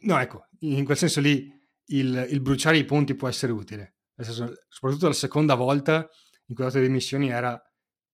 [0.00, 1.52] No, ecco, in quel senso lì
[1.88, 3.96] il, il bruciare i ponti può essere utile.
[4.16, 6.08] Senso, soprattutto la seconda volta
[6.46, 7.60] in cui ho dato le dimissioni era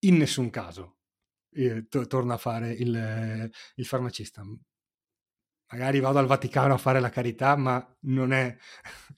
[0.00, 0.98] in nessun caso
[1.52, 4.42] eh, to- torno a fare il, il farmacista
[5.70, 8.56] magari vado al Vaticano a fare la carità, ma non è...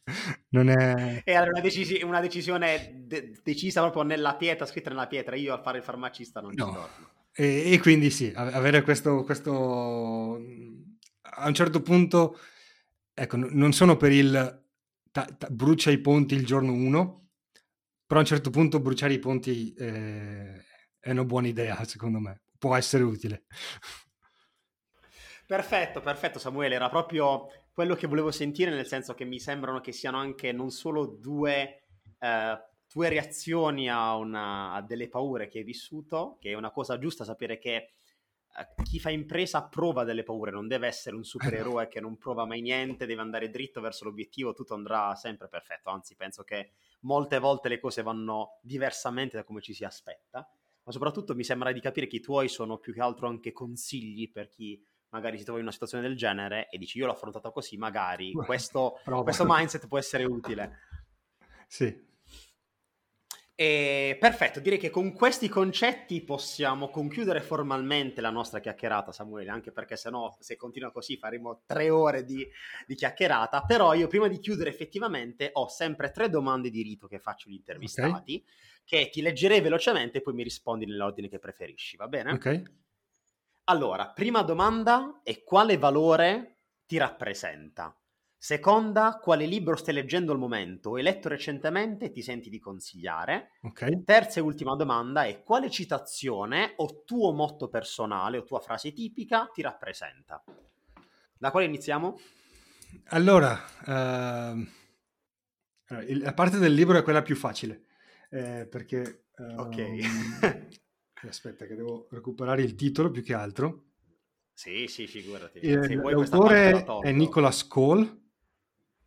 [0.50, 1.22] non è...
[1.24, 5.62] Era una, decisi- una decisione de- decisa proprio nella pietra, scritta nella pietra, io a
[5.62, 6.66] fare il farmacista non no.
[6.66, 7.10] ci torno.
[7.32, 10.40] E, e, quindi sì, avere questo, questo...
[11.20, 12.38] A un certo punto,
[13.14, 14.66] ecco, non sono per il
[15.10, 17.28] ta- ta- brucia i ponti il giorno 1,
[18.06, 20.64] però a un certo punto bruciare i ponti eh,
[20.98, 22.42] è una buona idea, secondo me.
[22.58, 23.44] Può essere utile.
[25.48, 29.92] Perfetto, perfetto Samuele, era proprio quello che volevo sentire, nel senso che mi sembrano che
[29.92, 31.84] siano anche non solo due,
[32.18, 36.98] eh, tue reazioni a, una, a, delle paure che hai vissuto, che è una cosa
[36.98, 41.88] giusta sapere che eh, chi fa impresa prova delle paure, non deve essere un supereroe
[41.88, 46.14] che non prova mai niente, deve andare dritto verso l'obiettivo, tutto andrà sempre perfetto, anzi
[46.14, 50.46] penso che molte volte le cose vanno diversamente da come ci si aspetta,
[50.82, 54.30] ma soprattutto mi sembra di capire che i tuoi sono più che altro anche consigli
[54.30, 57.50] per chi magari si trova in una situazione del genere e dici io l'ho affrontata
[57.50, 60.78] così, magari questo, questo mindset può essere utile.
[61.66, 62.06] Sì.
[63.60, 69.72] E, perfetto, direi che con questi concetti possiamo concludere formalmente la nostra chiacchierata, Samuele, anche
[69.72, 72.46] perché se no, se continua così faremo tre ore di,
[72.86, 77.18] di, chiacchierata, però io prima di chiudere effettivamente ho sempre tre domande di rito che
[77.18, 78.44] faccio agli intervistati, okay.
[78.84, 82.30] che ti leggerei velocemente e poi mi rispondi nell'ordine che preferisci, va bene?
[82.30, 82.62] Ok.
[83.70, 87.94] Allora, prima domanda è quale valore ti rappresenta?
[88.34, 90.94] Seconda, quale libro stai leggendo al momento?
[90.94, 93.50] Hai letto recentemente e ti senti di consigliare?
[93.60, 94.04] Okay.
[94.04, 99.50] Terza e ultima domanda è quale citazione o tuo motto personale o tua frase tipica
[99.52, 100.42] ti rappresenta?
[101.36, 102.18] Da quale iniziamo?
[103.08, 103.52] Allora,
[103.84, 104.66] uh,
[105.88, 107.84] la parte del libro è quella più facile,
[108.30, 109.24] eh, perché...
[109.36, 110.78] Uh, ok.
[111.22, 113.84] Aspetta, che devo recuperare il titolo più che altro.
[114.52, 115.58] Sì, sì, figurati.
[115.60, 118.22] Eh, l'autore è Nicholas Cole.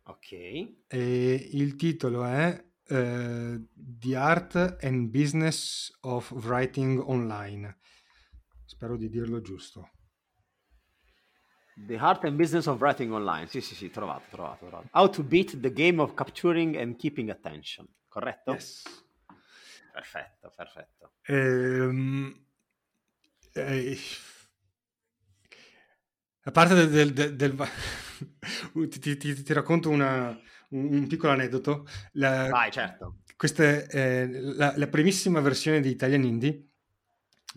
[0.04, 0.32] Ok.
[0.32, 7.78] E il titolo è uh, The Art and Business of Writing Online.
[8.64, 9.90] Spero di dirlo giusto.
[11.74, 13.46] The Art and Business of Writing Online.
[13.46, 14.88] Sì, sì, sì, trovato, trovato, trovato.
[14.92, 17.86] How to beat the game of capturing and keeping attention.
[18.08, 18.52] Corretto?
[18.52, 18.82] Yes.
[19.92, 21.12] Perfetto, perfetto.
[21.26, 22.46] Ehm,
[23.52, 23.98] eh,
[26.44, 27.12] a parte del...
[27.12, 27.54] del, del,
[28.88, 30.28] ti, ti, ti, racconto una,
[30.70, 31.86] un, un, piccolo aneddoto.
[32.12, 33.18] La, Vai, certo.
[33.36, 36.68] Questa è la, la, primissima versione di Italian Indie,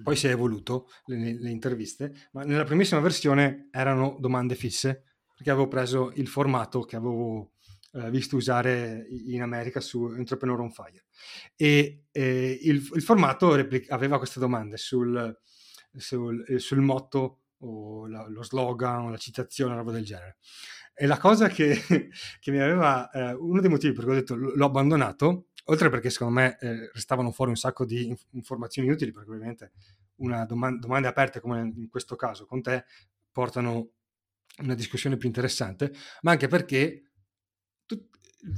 [0.04, 5.52] poi si è evoluto le, le interviste, ma nella primissima versione erano domande fisse, perché
[5.52, 7.55] avevo preso il formato che avevo
[7.96, 11.06] eh, visto usare in America su Entrepreneur on Fire.
[11.56, 15.38] E eh, il, il, formato replic- aveva queste domande sul,
[15.96, 20.38] sul, eh, sul motto o la, lo slogan o la citazione, una roba del genere.
[20.94, 21.78] E la cosa che,
[22.40, 26.10] che mi aveva, eh, uno dei motivi per cui ho detto l'ho abbandonato, oltre perché
[26.10, 29.72] secondo me eh, restavano fuori un sacco di inf- informazioni utili, perché ovviamente
[30.18, 32.86] una doma- domande aperte come in questo caso con te
[33.32, 33.92] portano
[34.60, 35.92] una discussione più interessante,
[36.22, 37.06] ma anche perché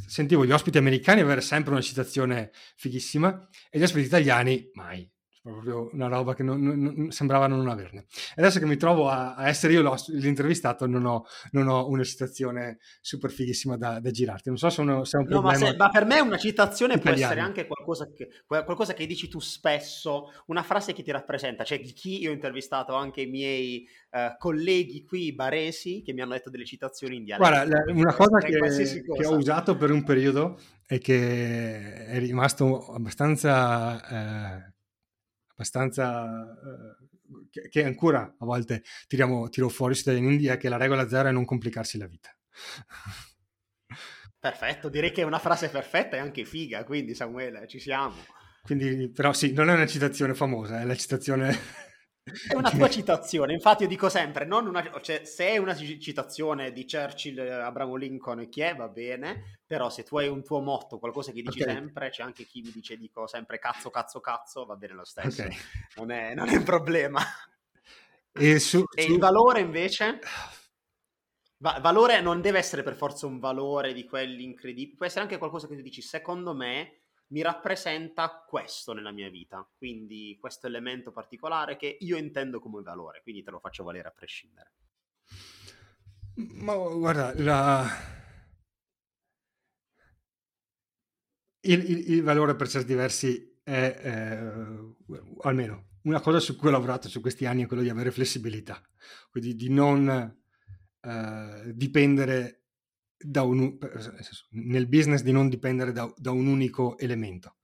[0.07, 5.09] sentivo gli ospiti americani avere sempre una citazione fighissima e gli ospiti italiani mai
[5.51, 8.05] proprio una roba che non, non, sembrava non averne.
[8.35, 12.03] E adesso che mi trovo a, a essere io l'intervistato, non ho, non ho, una
[12.03, 14.49] citazione super fighissima da, da girarti.
[14.49, 15.59] Non so se, uno, se è un no, problema.
[15.59, 17.17] Ma, se, ma, per me una citazione italiano.
[17.17, 21.63] può essere anche qualcosa che, qualcosa che, dici tu spesso, una frase che ti rappresenta.
[21.63, 26.33] Cioè, chi io ho intervistato anche i miei uh, colleghi qui baresi che mi hanno
[26.33, 27.49] detto delle citazioni in dialetto.
[27.49, 32.93] Guarda, la, una cosa che, che, ho usato per un periodo e che è rimasto
[32.93, 34.65] abbastanza.
[34.67, 34.75] Eh,
[35.57, 37.07] abbastanza eh,
[37.49, 41.31] che, che, ancora a volte tiriamo, tiro fuori in India che la regola zero è
[41.31, 42.29] non complicarsi la vita.
[44.39, 48.15] Perfetto, direi che è una frase perfetta e anche figa, quindi Samuele, ci siamo.
[48.61, 51.85] Quindi, però sì, non è una citazione famosa, è la citazione...
[52.47, 56.85] È una tua citazione, infatti io dico sempre, una, cioè, se è una citazione di
[56.85, 61.31] Churchill, Abramo Lincoln, chi è, va bene, però se tu hai un tuo motto, qualcosa
[61.31, 61.73] che dici okay.
[61.73, 65.41] sempre, c'è anche chi mi dice, dico sempre cazzo, cazzo, cazzo, va bene lo stesso,
[65.41, 65.55] okay.
[65.95, 67.21] non, è, non, è, un problema.
[68.33, 69.11] E, su, e su...
[69.13, 70.19] il valore invece?
[71.59, 75.37] Va- valore non deve essere per forza un valore di quelli incredibili, può essere anche
[75.37, 81.11] qualcosa che tu dici, secondo me mi rappresenta questo nella mia vita, quindi questo elemento
[81.11, 84.71] particolare che io intendo come valore, quindi te lo faccio valere a prescindere.
[86.35, 87.85] Ma guarda, la...
[91.61, 94.95] il, il, il, valore per certi versi è, eh,
[95.41, 98.81] almeno una cosa su cui ho lavorato su questi anni è quello di avere flessibilità,
[99.29, 100.07] quindi di non
[101.01, 102.66] eh, dipendere
[103.43, 103.77] un,
[104.51, 107.55] nel business di non dipendere da, da un unico elemento.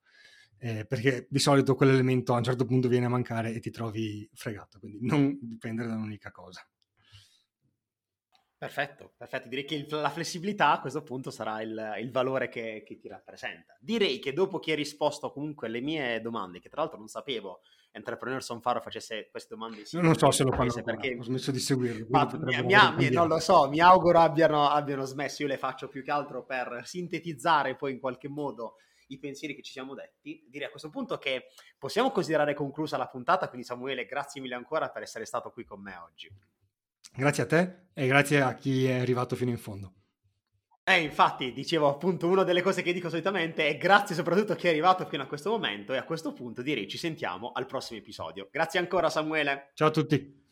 [0.57, 4.29] Eh, perché di solito quell'elemento a un certo punto viene a mancare e ti trovi
[4.33, 6.65] fregato, quindi non dipendere da un'unica cosa.
[8.63, 9.49] Perfetto, perfetto.
[9.49, 13.09] Direi che il, la flessibilità a questo punto sarà il, il valore che, che, ti
[13.09, 13.75] rappresenta.
[13.77, 17.59] Direi che dopo che hai risposto comunque alle mie domande, che tra l'altro non sapevo
[17.95, 20.03] Entrepreneurs on Faro facesse queste domande insieme.
[20.03, 22.07] Non so se lo fanno perché ho smesso di seguirlo.
[22.09, 25.43] Ma mi, mi, non lo so, mi auguro abbiano, abbiano smesso.
[25.43, 28.77] Io le faccio più che altro per sintetizzare poi in qualche modo
[29.07, 30.43] i pensieri che ci siamo detti.
[30.49, 33.47] Direi a questo punto che possiamo considerare conclusa la puntata.
[33.47, 36.29] Quindi, Samuele, grazie mille ancora per essere stato qui con me oggi.
[37.15, 39.93] Grazie a te e grazie a chi è arrivato fino in fondo.
[40.85, 44.67] Eh, infatti, dicevo appunto, una delle cose che dico solitamente è grazie soprattutto a chi
[44.67, 47.99] è arrivato fino a questo momento e a questo punto direi ci sentiamo al prossimo
[47.99, 48.49] episodio.
[48.51, 49.71] Grazie ancora Samuele.
[49.75, 50.42] Ciao a tutti.